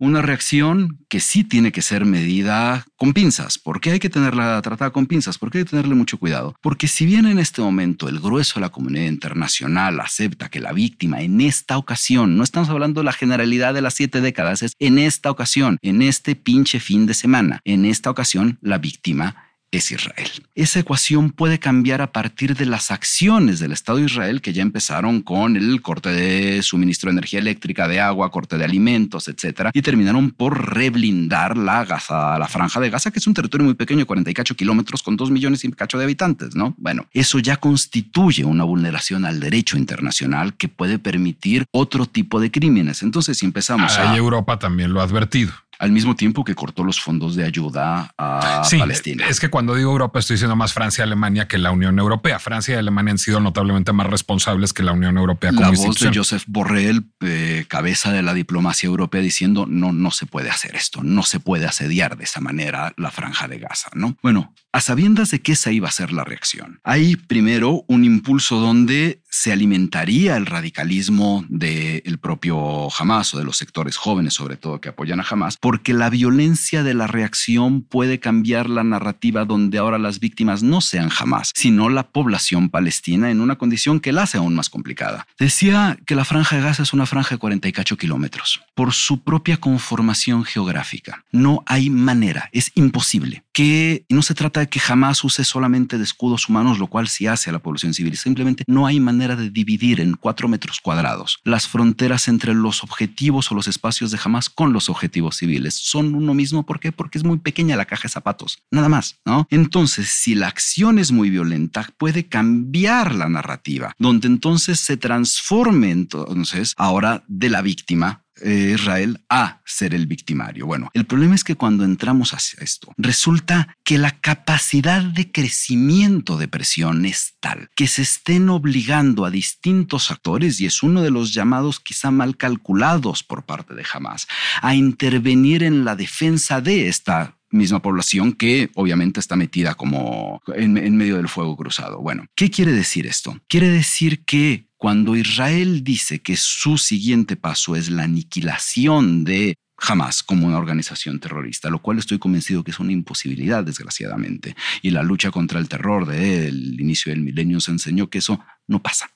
[0.04, 3.58] Una reacción que sí tiene que ser medida con pinzas.
[3.58, 5.38] ¿Por qué hay que tenerla tratada con pinzas?
[5.38, 6.58] ¿Por qué hay que tenerle mucho cuidado?
[6.60, 10.74] Porque si bien en este momento el grueso de la comunidad internacional acepta que la
[10.74, 14.74] víctima en esta ocasión, no estamos hablando de la generalidad de las siete décadas, es
[14.78, 19.42] en esta ocasión, en este pinche fin de semana, en esta ocasión la víctima
[19.77, 20.29] es Israel.
[20.55, 24.62] Esa ecuación puede cambiar a partir de las acciones del Estado de Israel que ya
[24.62, 29.71] empezaron con el corte de suministro de energía eléctrica, de agua, corte de alimentos, etcétera,
[29.73, 33.73] y terminaron por reblindar la Gaza, la franja de Gaza, que es un territorio muy
[33.73, 36.75] pequeño, 48 kilómetros con 2 millones y cacho de habitantes, ¿no?
[36.77, 42.51] Bueno, eso ya constituye una vulneración al derecho internacional que puede permitir otro tipo de
[42.51, 43.01] crímenes.
[43.01, 44.15] Entonces, si empezamos a...
[44.15, 45.51] Europa también lo ha advertido
[45.84, 49.28] al mismo tiempo que cortó los fondos de ayuda a sí, Palestina.
[49.28, 52.39] Es que cuando digo Europa estoy diciendo más Francia y Alemania que la Unión Europea.
[52.39, 55.50] Francia y Alemania han sido notablemente más responsables que la Unión Europea.
[55.50, 60.12] Como la voz de Joseph Borrell, eh, cabeza de la diplomacia europea, diciendo no, no
[60.12, 63.89] se puede hacer esto, no se puede asediar de esa manera la franja de Gaza.
[63.93, 66.79] No, bueno, a sabiendas de que esa iba a ser la reacción.
[66.83, 73.57] Hay primero un impulso donde se alimentaría el radicalismo del propio Hamas o de los
[73.57, 78.19] sectores jóvenes, sobre todo que apoyan a Hamas, porque la violencia de la reacción puede
[78.19, 83.41] cambiar la narrativa donde ahora las víctimas no sean Hamas, sino la población palestina en
[83.41, 85.27] una condición que la hace aún más complicada.
[85.38, 88.62] Decía que la franja de Gaza es una franja de 48 kilómetros.
[88.73, 94.82] Por su propia conformación geográfica, no hay manera, es imposible que no se trata que
[94.88, 98.17] Hamas use solamente de escudos humanos, lo cual sí hace a la población civil.
[98.17, 103.52] Simplemente no hay manera de dividir en cuatro metros cuadrados las fronteras entre los objetivos
[103.52, 105.76] o los espacios de Hamas con los objetivos civiles.
[105.76, 106.65] Son uno mismo.
[106.65, 106.91] ¿Por qué?
[106.91, 108.60] Porque es muy pequeña la caja de zapatos.
[108.71, 109.47] Nada más, ¿no?
[109.49, 115.91] Entonces, si la acción es muy violenta, puede cambiar la narrativa, donde entonces se transforme
[115.91, 120.65] entonces ahora de la víctima eh, Israel a ser el victimario.
[120.65, 126.38] Bueno, el problema es que cuando entramos hacia esto, resulta que la capacidad de crecimiento
[126.38, 131.12] de presión es tal que se estén obligando a distintos actores, y es uno de
[131.12, 134.28] los llamados quizá mal calculados por parte de Hamas,
[134.62, 140.78] a intervenir en la defensa de esta misma población que obviamente está metida como en,
[140.78, 142.02] en, medio del fuego cruzado.
[142.02, 143.39] Bueno, ¿qué quiere decir esto?
[143.48, 150.24] Quiere decir que cuando Israel dice que su siguiente paso es la aniquilación de Hamas
[150.24, 154.58] como una organización terrorista, lo cual estoy convencido que es una imposibilidad, desgraciadamente.
[154.82, 158.84] Y la lucha contra el terror del inicio del milenio se enseñó que eso no
[158.84, 159.10] pasa.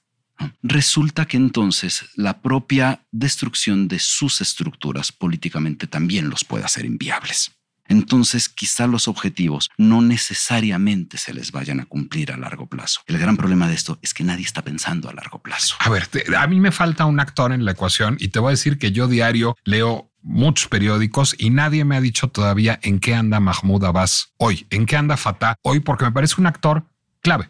[0.64, 7.57] Resulta que entonces la propia destrucción de sus estructuras políticamente también los puede hacer inviables
[7.88, 13.02] entonces quizá los objetivos no necesariamente se les vayan a cumplir a largo plazo.
[13.08, 15.76] El gran problema de esto es que nadie está pensando a largo plazo.
[15.80, 18.52] A ver, a mí me falta un actor en la ecuación y te voy a
[18.52, 23.16] decir que yo diario leo muchos periódicos y nadie me ha dicho todavía en qué
[23.16, 26.86] anda Mahmoud Abbas hoy, en qué anda Fatah hoy, porque me parece un actor
[27.22, 27.50] clave.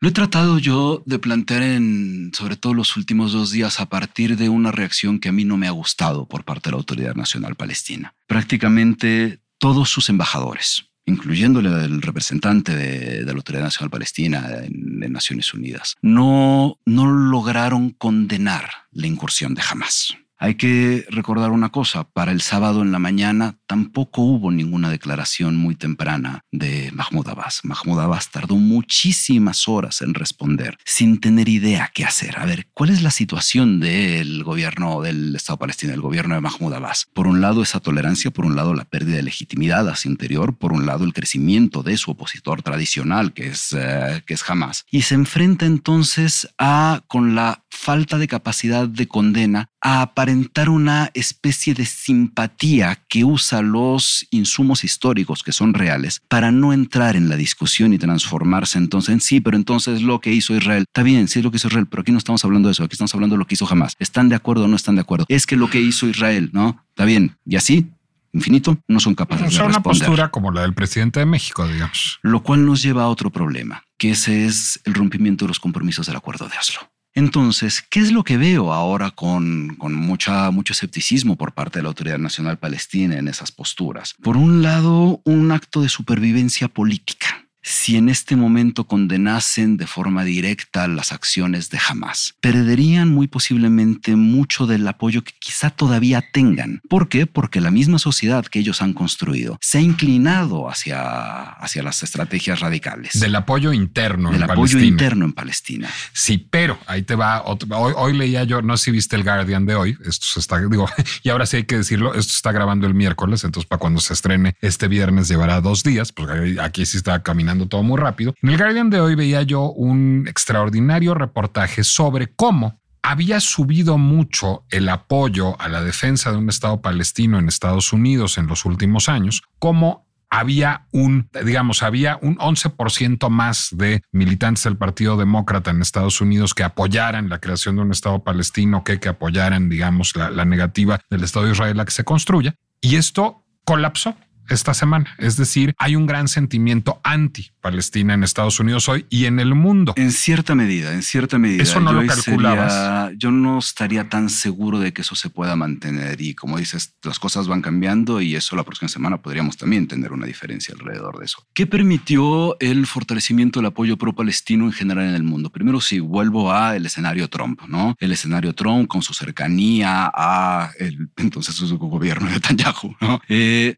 [0.00, 4.36] Lo he tratado yo de plantear en, sobre todo los últimos dos días, a partir
[4.36, 7.16] de una reacción que a mí no me ha gustado por parte de la Autoridad
[7.16, 8.14] Nacional Palestina.
[8.28, 15.52] Prácticamente todos sus embajadores, incluyéndole el representante de, la Autoridad Nacional Palestina en, en, Naciones
[15.52, 20.16] Unidas, no, no lograron condenar la incursión de Hamas.
[20.38, 25.54] Hay que recordar una cosa, para el sábado en la mañana tampoco hubo ninguna declaración
[25.56, 27.60] muy temprana de Mahmoud Abbas.
[27.62, 32.38] Mahmoud Abbas tardó muchísimas horas en responder sin tener idea qué hacer.
[32.38, 36.72] A ver, ¿cuál es la situación del gobierno del Estado palestino, el gobierno de Mahmoud
[36.72, 37.06] Abbas?
[37.12, 40.72] Por un lado esa tolerancia, por un lado la pérdida de legitimidad hacia interior, por
[40.72, 44.86] un lado el crecimiento de su opositor tradicional que es, uh, que es Hamas.
[44.90, 51.10] Y se enfrenta entonces a, con la falta de capacidad de condena, a aparentar una
[51.14, 57.28] especie de simpatía que usa los insumos históricos que son reales para no entrar en
[57.28, 61.28] la discusión y transformarse entonces en sí, pero entonces lo que hizo Israel, está bien,
[61.28, 63.14] sí es lo que hizo Israel, pero aquí no estamos hablando de eso, aquí estamos
[63.14, 63.94] hablando de lo que hizo jamás.
[63.98, 65.26] ¿Están de acuerdo o no están de acuerdo?
[65.28, 66.84] Es que lo que hizo Israel, ¿no?
[66.90, 67.36] Está bien.
[67.44, 67.90] Y así
[68.32, 69.70] infinito, no son capaces de responder.
[69.70, 72.18] una postura como la del presidente de México, digamos.
[72.22, 76.06] Lo cual nos lleva a otro problema, que ese es el rompimiento de los compromisos
[76.06, 76.80] del acuerdo de Oslo.
[77.14, 81.88] Entonces, ¿qué es lo que veo ahora con, mucha, mucho escepticismo por parte de la
[81.88, 84.14] Autoridad Nacional Palestina en esas posturas?
[84.22, 90.24] Por un lado, un acto de supervivencia política si en este momento condenasen de forma
[90.24, 92.34] directa las acciones de Hamas.
[92.40, 96.80] Perderían muy posiblemente mucho del apoyo que quizá todavía tengan.
[96.88, 97.26] ¿Por qué?
[97.26, 102.60] Porque la misma sociedad que ellos han construido se ha inclinado hacia, hacia las estrategias
[102.60, 103.18] radicales.
[103.20, 104.86] Del apoyo interno del en apoyo Palestina.
[104.86, 105.88] interno en Palestina.
[106.12, 107.42] Sí, pero ahí te va.
[107.44, 109.96] otro- hoy, hoy leía yo, no sé si viste el Guardian de hoy.
[110.06, 110.88] Esto se está, digo,
[111.22, 112.14] y ahora sí hay que decirlo.
[112.14, 113.44] Esto está grabando el miércoles.
[113.44, 117.47] Entonces, para cuando se estrene este viernes, llevará dos días, porque aquí sí está caminando
[117.68, 118.34] todo muy rápido.
[118.42, 124.64] En el Guardian de hoy veía yo un extraordinario reportaje sobre cómo había subido mucho
[124.70, 129.08] el apoyo a la defensa de un Estado palestino en Estados Unidos en los últimos
[129.08, 135.80] años, cómo había un, digamos, había un 11% más de militantes del Partido Demócrata en
[135.80, 140.30] Estados Unidos que apoyaran la creación de un Estado palestino que, que apoyaran, digamos, la,
[140.30, 142.54] la negativa del Estado de Israel a que se construya.
[142.80, 144.16] Y esto colapsó
[144.48, 145.14] esta semana.
[145.18, 149.92] Es decir, hay un gran sentimiento anti-Palestina en Estados Unidos hoy y en el mundo.
[149.96, 151.62] En cierta medida, en cierta medida.
[151.62, 152.72] Eso no yo lo calculabas.
[152.72, 156.20] sería- yo no estaría tan seguro de que eso se pueda mantener.
[156.20, 160.12] Y como dices, las cosas van cambiando y eso la próxima semana podríamos también tener
[160.12, 161.44] una diferencia alrededor de eso.
[161.54, 165.50] ¿Qué permitió el fortalecimiento del apoyo pro-palestino en general en el mundo?
[165.50, 167.96] Primero, si vuelvo a el escenario Trump, ¿no?
[167.98, 173.20] El escenario Trump con su cercanía a el entonces su gobierno de Netanyahu, ¿no?
[173.28, 173.76] Eh,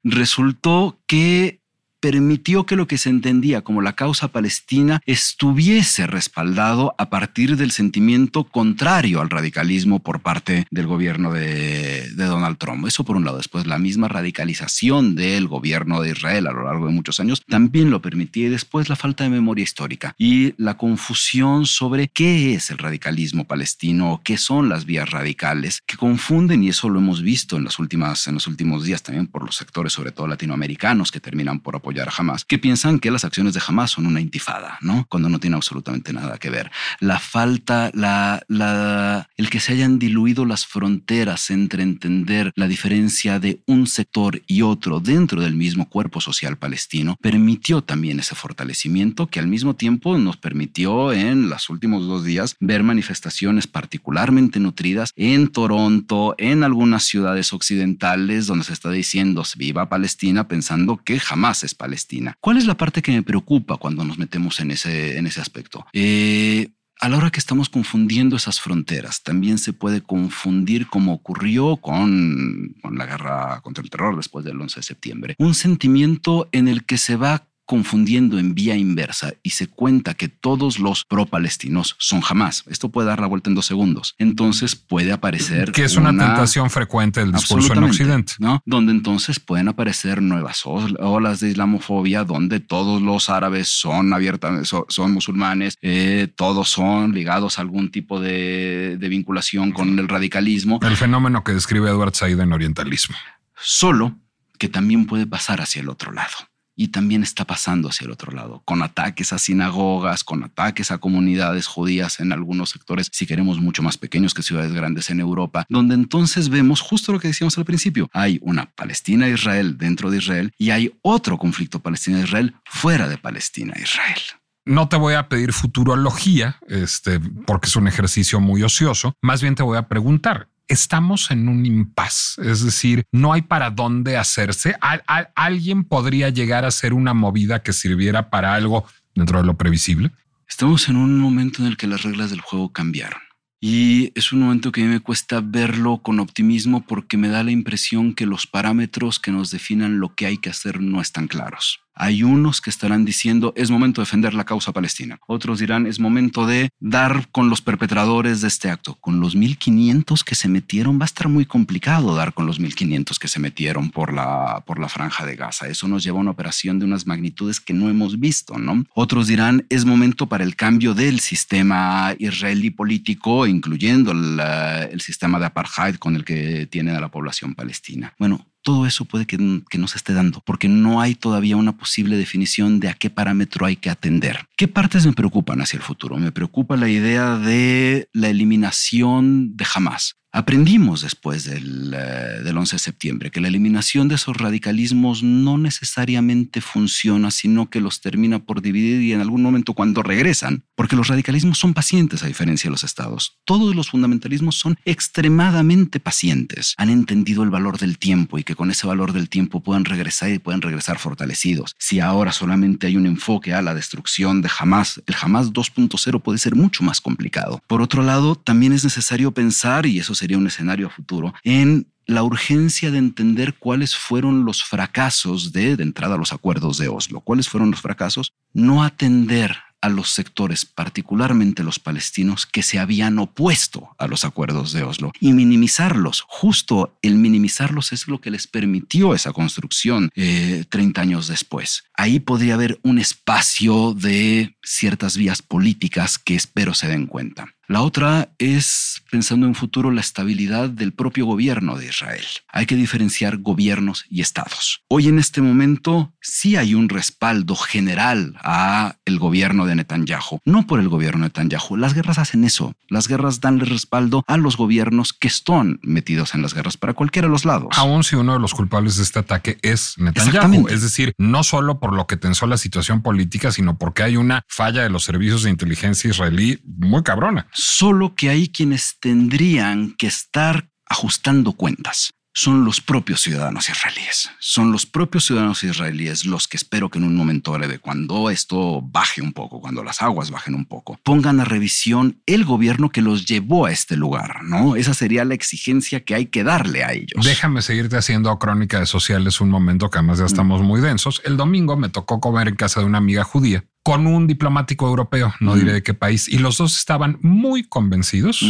[1.06, 1.60] que
[2.00, 7.70] permitió que lo que se entendía como la causa palestina estuviese respaldado a partir del
[7.70, 12.86] sentimiento contrario al radicalismo por parte del gobierno de, de Donald Trump.
[12.86, 13.36] Eso por un lado.
[13.36, 17.90] Después la misma radicalización del gobierno de Israel a lo largo de muchos años también
[17.90, 22.70] lo permitía y después la falta de memoria histórica y la confusión sobre qué es
[22.70, 27.56] el radicalismo palestino, qué son las vías radicales, que confunden y eso lo hemos visto
[27.56, 31.20] en, las últimas, en los últimos días también por los sectores, sobre todo latinoamericanos, que
[31.20, 34.78] terminan por apoyar a Hamas, que piensan que las acciones de Hamas son una intifada,
[34.80, 35.06] ¿no?
[35.08, 36.70] Cuando no tiene absolutamente nada que ver.
[37.00, 43.40] La falta, la, la, el que se hayan diluido las fronteras entre entender la diferencia
[43.40, 49.26] de un sector y otro dentro del mismo cuerpo social palestino permitió también ese fortalecimiento
[49.26, 55.12] que al mismo tiempo nos permitió en los últimos dos días ver manifestaciones particularmente nutridas
[55.16, 61.64] en Toronto, en algunas ciudades occidentales donde se está diciendo viva Palestina pensando que jamás
[61.64, 62.34] es Palestina.
[62.40, 65.86] ¿Cuál es la parte que me preocupa cuando nos metemos en ese, en ese aspecto?
[65.94, 66.68] Eh,
[67.00, 72.76] a la hora que estamos confundiendo esas fronteras, también se puede confundir como ocurrió con,
[72.82, 75.34] con la guerra contra el terror después del 11 de septiembre.
[75.38, 80.26] Un sentimiento en el que se va confundiendo en vía inversa y se cuenta que
[80.26, 82.64] todos los pro-palestinos son jamás.
[82.66, 84.16] Esto puede dar la vuelta en dos segundos.
[84.18, 85.70] Entonces puede aparecer...
[85.70, 88.32] Que es una, tentación frecuente del discurso en Occidente.
[88.40, 88.60] ¿no?
[88.66, 94.86] Donde entonces pueden aparecer nuevas olas de islamofobia, donde todos los árabes son abiertamente, son,
[94.88, 100.80] son musulmanes, eh, todos son ligados a algún tipo de, de vinculación con el radicalismo.
[100.82, 103.14] El fenómeno que describe Edward Said en Orientalismo.
[103.54, 104.18] Solo
[104.58, 106.49] que también puede pasar hacia el otro lado
[106.80, 110.96] y también está pasando hacia el otro lado, con ataques a sinagogas, con ataques a
[110.96, 115.66] comunidades judías en algunos sectores, si queremos, mucho más pequeños que ciudades grandes en Europa,
[115.68, 118.08] donde entonces vemos justo lo que decíamos al principio.
[118.14, 124.20] Hay una Palestina-Israel dentro de Israel y hay otro conflicto Palestina-Israel fuera de Palestina-Israel.
[124.64, 129.14] No te voy a pedir futurología, este, porque es un ejercicio muy ocioso.
[129.20, 133.70] Más bien te voy a preguntar, estamos en un impas, es decir, no hay para
[133.70, 134.76] dónde hacerse.
[134.80, 139.44] ¿Al, al, alguien podría llegar a hacer una movida que sirviera para algo dentro de
[139.44, 140.10] lo previsible.
[140.48, 143.20] Estamos en un momento en el que las reglas del juego cambiaron.
[143.60, 147.44] Y es un momento que a mí me cuesta verlo con optimismo porque me da
[147.44, 151.28] la impresión que los parámetros que nos definan lo que hay que hacer no están
[151.28, 151.80] claros.
[152.02, 155.20] Hay unos que estarán diciendo es momento de defender la causa palestina.
[155.26, 158.94] Otros dirán es momento de dar con los perpetradores de este acto.
[158.94, 163.18] Con los 1500 que se metieron va a estar muy complicado dar con los 1500
[163.18, 165.68] que se metieron por la, por la franja de Gaza.
[165.68, 168.82] Eso nos lleva a una operación de unas magnitudes que no hemos visto, ¿no?
[168.94, 175.46] Otros dirán es momento para el cambio del sistema israelí político, incluyendo el, sistema de
[175.46, 178.14] apartheid con el que tienen a la población palestina.
[178.18, 179.38] Bueno, todo eso puede que,
[179.68, 183.10] que, no se esté dando, porque no hay todavía una posible definición de a qué
[183.10, 184.46] parámetro hay que atender.
[184.56, 186.16] ¿Qué partes me preocupan hacia el futuro?
[186.18, 190.19] Me preocupa la idea de la eliminación de Hamas.
[190.32, 195.58] Aprendimos después del, eh, del, 11 de septiembre que la eliminación de esos radicalismos no
[195.58, 200.94] necesariamente funciona, sino que los termina por dividir y en algún momento cuando regresan, porque
[200.94, 203.40] los radicalismos son pacientes a diferencia de los estados.
[203.44, 206.74] Todos los fundamentalismos son extremadamente pacientes.
[206.76, 210.30] Han entendido el valor del tiempo y que con ese valor del tiempo pueden regresar
[210.30, 211.74] y pueden regresar fortalecidos.
[211.76, 216.38] Si ahora solamente hay un enfoque a la destrucción de Hamas, el Hamas 2.0 puede
[216.38, 217.60] ser mucho más complicado.
[217.66, 222.22] Por otro lado, también es necesario pensar, y eso sería un escenario futuro, en la
[222.22, 227.20] urgencia de entender cuáles fueron los fracasos de, entrada a los acuerdos de Oslo.
[227.20, 228.32] ¿Cuáles fueron los fracasos?
[228.52, 234.72] No atender a los sectores, particularmente los palestinos, que se habían opuesto a los acuerdos
[234.72, 236.24] de Oslo y minimizarlos.
[236.28, 241.84] Justo el minimizarlos es lo que les permitió esa construcción 30 eh, años después.
[241.94, 247.46] Ahí podría haber un espacio de ciertas vías políticas que espero se den cuenta.
[247.70, 252.24] La otra es, pensando en futuro, la estabilidad del propio gobierno de Israel.
[252.48, 254.82] Hay que diferenciar gobiernos y estados.
[254.88, 260.66] Hoy en este momento sí hay un respaldo general a el gobierno de Netanyahu, no
[260.66, 261.76] por el gobierno de Netanyahu.
[261.76, 262.74] Las guerras hacen eso.
[262.88, 267.28] Las guerras dan respaldo a los gobiernos que están metidos en las guerras para cualquiera
[267.28, 267.68] de los lados.
[267.76, 271.78] Aún si uno de los culpables de este ataque es Netanyahu, es decir, no solo
[271.78, 275.44] por lo que tensó la situación política, sino porque hay una falla de los servicios
[275.44, 282.64] de inteligencia israelí muy cabrona solo que hay quienes tendrían que estar ajustando cuentas son
[282.64, 284.30] los propios ciudadanos israelíes.
[284.38, 288.80] Son los propios ciudadanos israelíes los que espero que en un momento breve, cuando esto
[288.82, 293.02] baje un poco, cuando las aguas bajen un poco, pongan a revisión el gobierno que
[293.02, 294.76] los llevó a este lugar, ¿no?
[294.76, 297.24] Esa sería la exigencia que hay que darle a ellos.
[297.24, 301.20] Déjame seguirte haciendo crónica de sociales un momento que además ya estamos muy densos.
[301.24, 305.34] El domingo me tocó comer en casa de una amiga judía con un diplomático europeo,
[305.40, 308.44] no diré de qué país, y los dos estaban muy convencidos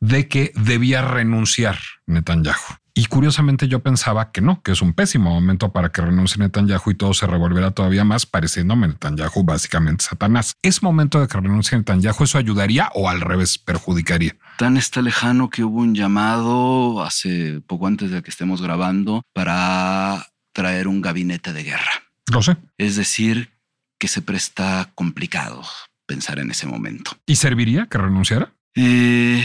[0.00, 2.76] de que debía renunciar Netanyahu.
[2.96, 6.92] Y curiosamente yo pensaba que no, que es un pésimo momento para que renuncie Netanyahu
[6.92, 10.52] y todo se revolverá todavía más, pareciéndome Netanyahu básicamente Satanás.
[10.62, 12.22] ¿Es momento de que renuncie Netanyahu?
[12.22, 14.36] ¿Eso ayudaría o al revés perjudicaría?
[14.58, 20.28] Tan está lejano que hubo un llamado hace poco antes de que estemos grabando para
[20.52, 22.04] traer un gabinete de guerra.
[22.30, 22.56] Lo sé.
[22.78, 23.53] Es decir,
[23.98, 25.62] que se presta complicado
[26.06, 27.16] pensar en ese momento.
[27.26, 28.52] ¿Y serviría que renunciara?
[28.74, 29.44] Eh,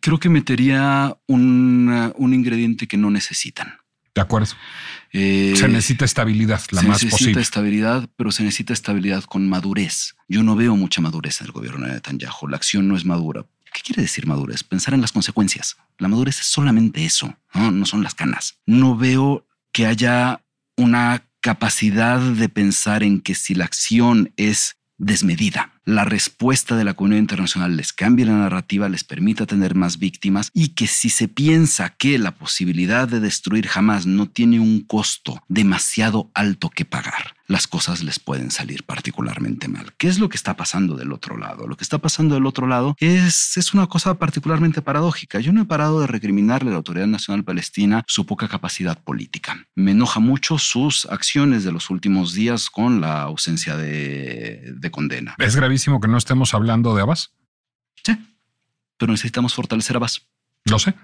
[0.00, 3.78] creo que metería un, ingrediente que no necesitan.
[4.14, 4.54] De acuerdo.
[5.12, 7.10] Eh, se necesita estabilidad, la más posible.
[7.10, 10.14] Se necesita estabilidad, pero se necesita estabilidad con madurez.
[10.28, 12.48] Yo no veo mucha madurez en el gobierno de Netanyahu.
[12.48, 13.46] La acción no es madura.
[13.72, 14.64] ¿Qué quiere decir madurez?
[14.64, 15.76] Pensar en las consecuencias.
[15.98, 18.58] La madurez es solamente eso, no, no son las canas.
[18.66, 20.42] No veo que haya
[20.76, 26.94] una capacidad de pensar en que si la acción es desmedida, la respuesta de la
[26.94, 31.28] comunidad internacional les cambie la narrativa, les permita tener más víctimas y que si se
[31.28, 37.34] piensa que la posibilidad de destruir jamás no tiene un costo demasiado alto que pagar,
[37.46, 39.92] las cosas les pueden salir particularmente mal.
[39.98, 41.66] ¿Qué es lo que está pasando del otro lado?
[41.66, 45.40] Lo que está pasando del otro lado es, es una cosa particularmente paradójica.
[45.40, 49.66] Yo no he parado de recriminarle a la Autoridad Nacional Palestina su poca capacidad política.
[49.74, 55.34] Me enoja mucho sus acciones de los últimos días con la ausencia de, de condena.
[55.38, 57.32] Es gravísimo que no estemos hablando de Abbas.
[58.02, 58.18] Sí,
[58.96, 60.26] pero necesitamos fortalecer Abbas.
[60.66, 60.94] Lo sé.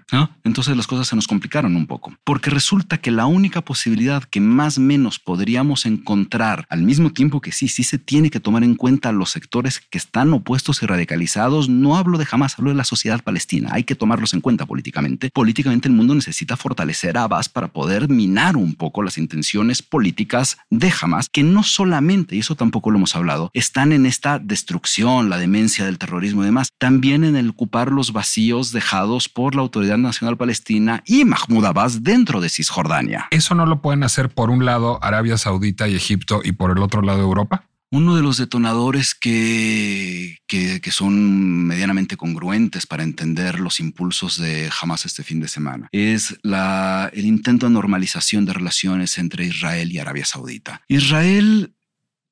[0.45, 4.41] Entonces las cosas se nos complicaron un poco, porque resulta que la única posibilidad que
[4.41, 8.63] más o menos podríamos encontrar, al mismo tiempo que sí, sí se tiene que tomar
[8.63, 12.77] en cuenta los sectores que están opuestos y radicalizados, no hablo de jamás, hablo de
[12.77, 15.31] la sociedad palestina, hay que tomarlos en cuenta políticamente.
[15.33, 20.59] Políticamente el mundo necesita fortalecer a Abbas para poder minar un poco las intenciones políticas
[20.71, 25.29] de Hamas, que no solamente, y eso tampoco lo hemos hablado, están en esta destrucción,
[25.29, 29.63] la demencia del terrorismo y demás, también en el ocupar los vacíos dejados por la
[29.63, 33.29] Autoridad Nacional Palestina y Mahmoud Abbas dentro de Cisjordania.
[33.31, 36.79] ¿Eso no lo pueden hacer por un lado Arabia Saudita y Egipto y por el
[36.79, 37.65] otro lado Europa?
[37.93, 45.07] Uno de los detonadores que, que, son medianamente congruentes para entender los impulsos de Hamas
[45.07, 49.99] este fin de semana es la, el intento de normalización de relaciones entre Israel y
[49.99, 50.83] Arabia Saudita.
[50.89, 51.76] Israel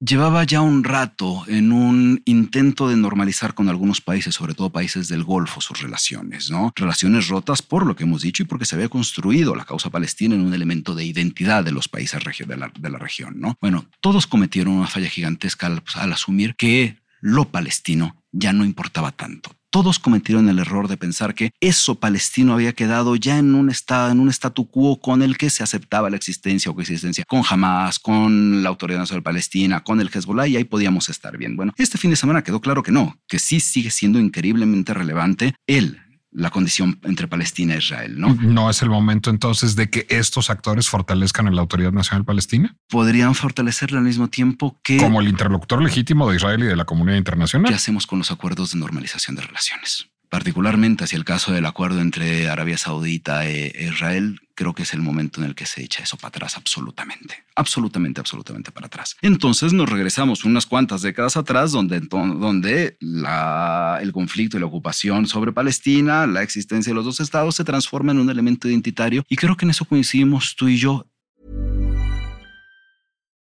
[0.05, 5.09] llevaba ya un rato en un intento de normalizar con algunos países, sobre todo países
[5.09, 6.73] del Golfo, sus relaciones, ¿no?
[6.77, 10.35] Relaciones rotas por lo que hemos dicho y porque se había construido la causa palestina
[10.35, 13.57] en un elemento de identidad de los países de la, región, ¿no?
[13.61, 19.51] Bueno, todos cometieron una falla gigantesca al asumir que lo palestino ya no importaba tanto
[19.75, 24.13] todos cometieron el error de pensar que eso palestino había quedado ya en un estado,
[24.13, 27.99] en un statu quo con el que se aceptaba la existencia o coexistencia con Hamas,
[27.99, 31.57] con la Autoridad Nacional Palestina, con el Hezbollah y ahí podíamos estar bien.
[31.57, 35.57] Bueno, este fin de semana quedó claro que no, que sí sigue siendo increíblemente relevante
[35.67, 36.04] el
[36.35, 38.35] la condición entre Palestina e Israel, ¿no?
[38.35, 42.77] ¿No es el momento entonces de que estos actores fortalezcan a la Autoridad Nacional Palestina?
[42.89, 44.97] Podrían fortalecerla al mismo tiempo que...
[44.97, 47.69] Como el interlocutor legítimo de Israel y de la comunidad internacional.
[47.69, 50.09] ¿Qué hacemos con los acuerdos de normalización de relaciones?
[50.35, 55.01] Particularmente hacia el caso del acuerdo entre Arabia Saudita e Israel, creo que es el
[55.01, 59.17] momento en el que se echa eso para atrás absolutamente, absolutamente, absolutamente para atrás.
[59.23, 65.53] Entonces nos regresamos unas cuantas décadas atrás donde, donde el conflicto y la ocupación sobre
[65.53, 69.57] Palestina, la existencia de los dos estados se transforma en un elemento identitario y creo
[69.57, 71.07] que en eso coincidimos tú y yo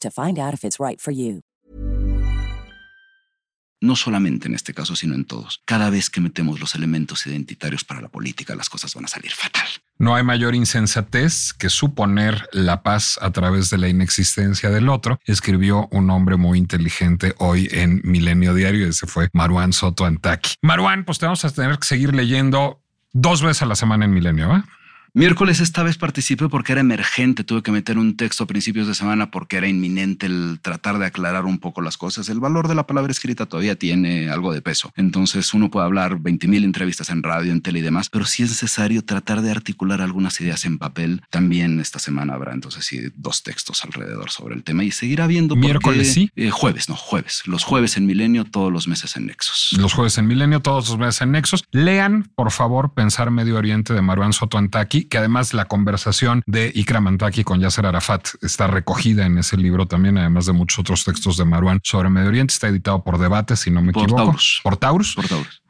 [0.00, 1.42] to find out if it's right for you.
[3.80, 5.60] No solamente en este caso, sino en todos.
[5.64, 9.32] Cada vez que metemos los elementos identitarios para la política, las cosas van a salir
[9.32, 9.66] fatal.
[9.98, 15.18] No hay mayor insensatez que suponer la paz a través de la inexistencia del otro,
[15.24, 20.54] escribió un hombre muy inteligente hoy en Milenio Diario, ese fue Maruán Soto Antaki.
[20.62, 22.80] Maruán, pues te vamos a tener que seguir leyendo
[23.12, 24.62] dos veces a la semana en Milenio, ¿eh?
[25.14, 28.94] Miércoles esta vez participé porque era emergente, tuve que meter un texto a principios de
[28.94, 32.30] semana porque era inminente el tratar de aclarar un poco las cosas.
[32.30, 34.90] El valor de la palabra escrita todavía tiene algo de peso.
[34.96, 38.42] Entonces uno puede hablar 20 mil entrevistas en radio, en tele y demás, pero si
[38.42, 41.20] es necesario tratar de articular algunas ideas en papel.
[41.28, 45.56] También esta semana habrá entonces sí dos textos alrededor sobre el tema y seguirá viendo.
[45.56, 46.30] Miércoles sí.
[46.36, 47.42] Eh, jueves, no, jueves.
[47.44, 49.76] Los jueves en Milenio, todos los meses en Nexos.
[49.78, 51.64] Los jueves en Milenio, todos los meses en Nexos.
[51.70, 56.72] Lean, por favor, Pensar Medio Oriente de Maruán Soto Antaki que además la conversación de
[56.74, 61.04] Ikram Antaki con Yasser Arafat está recogida en ese libro también, además de muchos otros
[61.04, 62.52] textos de Marwan sobre Medio Oriente.
[62.52, 64.16] Está editado por Debate, si no me equivoco.
[64.16, 64.60] Por Taurus.
[64.62, 65.14] Por Taurus.
[65.14, 65.61] Por Taurus,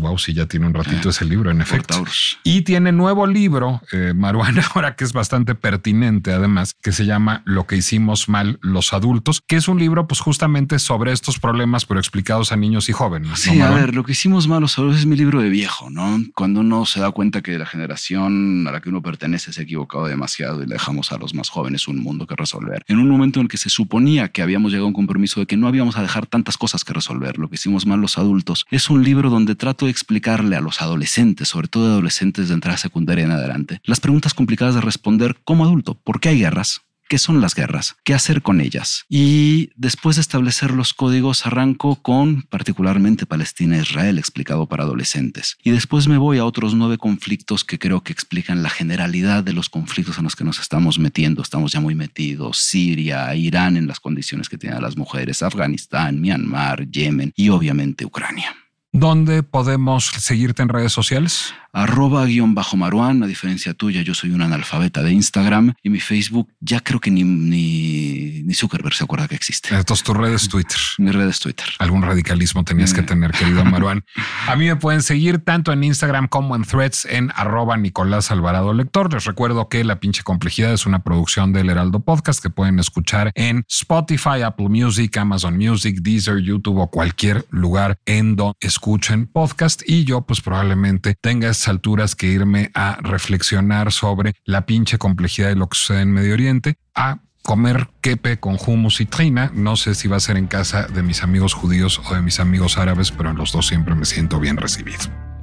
[0.00, 2.04] wow, sí, ya tiene un ratito ese libro, en efecto.
[2.42, 7.42] Y tiene nuevo libro, eh, Maruana, ahora que es bastante pertinente, además, que se llama
[7.44, 11.86] Lo que hicimos mal los adultos, que es un libro, pues justamente sobre estos problemas,
[11.86, 13.38] pero explicados a niños y jóvenes.
[13.38, 16.20] Sí, a ver, Lo que hicimos mal los adultos es mi libro de viejo, ¿no?
[16.34, 19.64] Cuando uno se da cuenta que la generación a la que uno pertenece se ha
[19.64, 22.82] equivocado demasiado y le dejamos a los más jóvenes un mundo que resolver.
[22.88, 25.46] En un momento en el que se suponía que habíamos llegado a un compromiso de
[25.46, 28.66] que no habíamos a dejar tantas cosas que resolver, Lo que hicimos mal los adultos
[28.70, 32.78] es un libro donde trato de explicarle a los adolescentes, sobre todo adolescentes de entrada
[32.78, 35.94] secundaria en adelante, las preguntas complicadas de responder como adulto.
[35.94, 36.80] ¿Por qué hay guerras?
[37.08, 37.94] ¿Qué son las guerras?
[38.02, 39.04] ¿Qué hacer con ellas?
[39.08, 45.56] Y después de establecer los códigos, arranco con particularmente Palestina-Israel, explicado para adolescentes.
[45.62, 49.52] Y después me voy a otros nueve conflictos que creo que explican la generalidad de
[49.52, 51.42] los conflictos en los que nos estamos metiendo.
[51.42, 52.58] Estamos ya muy metidos.
[52.58, 58.52] Siria, Irán en las condiciones que tienen las mujeres, Afganistán, Myanmar, Yemen y obviamente Ucrania.
[58.98, 61.52] ¿Dónde podemos seguirte en redes sociales?
[61.76, 66.00] arroba guion bajo Maruán, a diferencia tuya, yo soy un analfabeta de Instagram y mi
[66.00, 69.76] Facebook ya creo que ni, ni, ni Zuckerberg se acuerda que existe.
[69.76, 70.78] Entonces tus redes Twitter.
[70.96, 71.66] Mis redes Twitter.
[71.78, 73.04] Algún radicalismo tenías que eh.
[73.04, 74.04] tener, querido Maruán.
[74.48, 78.72] A mí me pueden seguir tanto en Instagram como en threads en arroba Nicolás Alvarado
[78.72, 79.12] Lector.
[79.12, 83.32] Les recuerdo que La pinche complejidad es una producción del Heraldo Podcast que pueden escuchar
[83.34, 88.85] en Spotify, Apple Music, Amazon Music, Deezer, YouTube o cualquier lugar en donde escuchen
[89.32, 89.82] podcast.
[89.84, 95.56] Y yo pues probablemente tenga alturas que irme a reflexionar sobre la pinche complejidad de
[95.56, 99.50] lo que sucede en Medio Oriente, a comer kepe con hummus y trina.
[99.54, 102.40] No sé si va a ser en casa de mis amigos judíos o de mis
[102.40, 105.35] amigos árabes, pero en los dos siempre me siento bien recibido.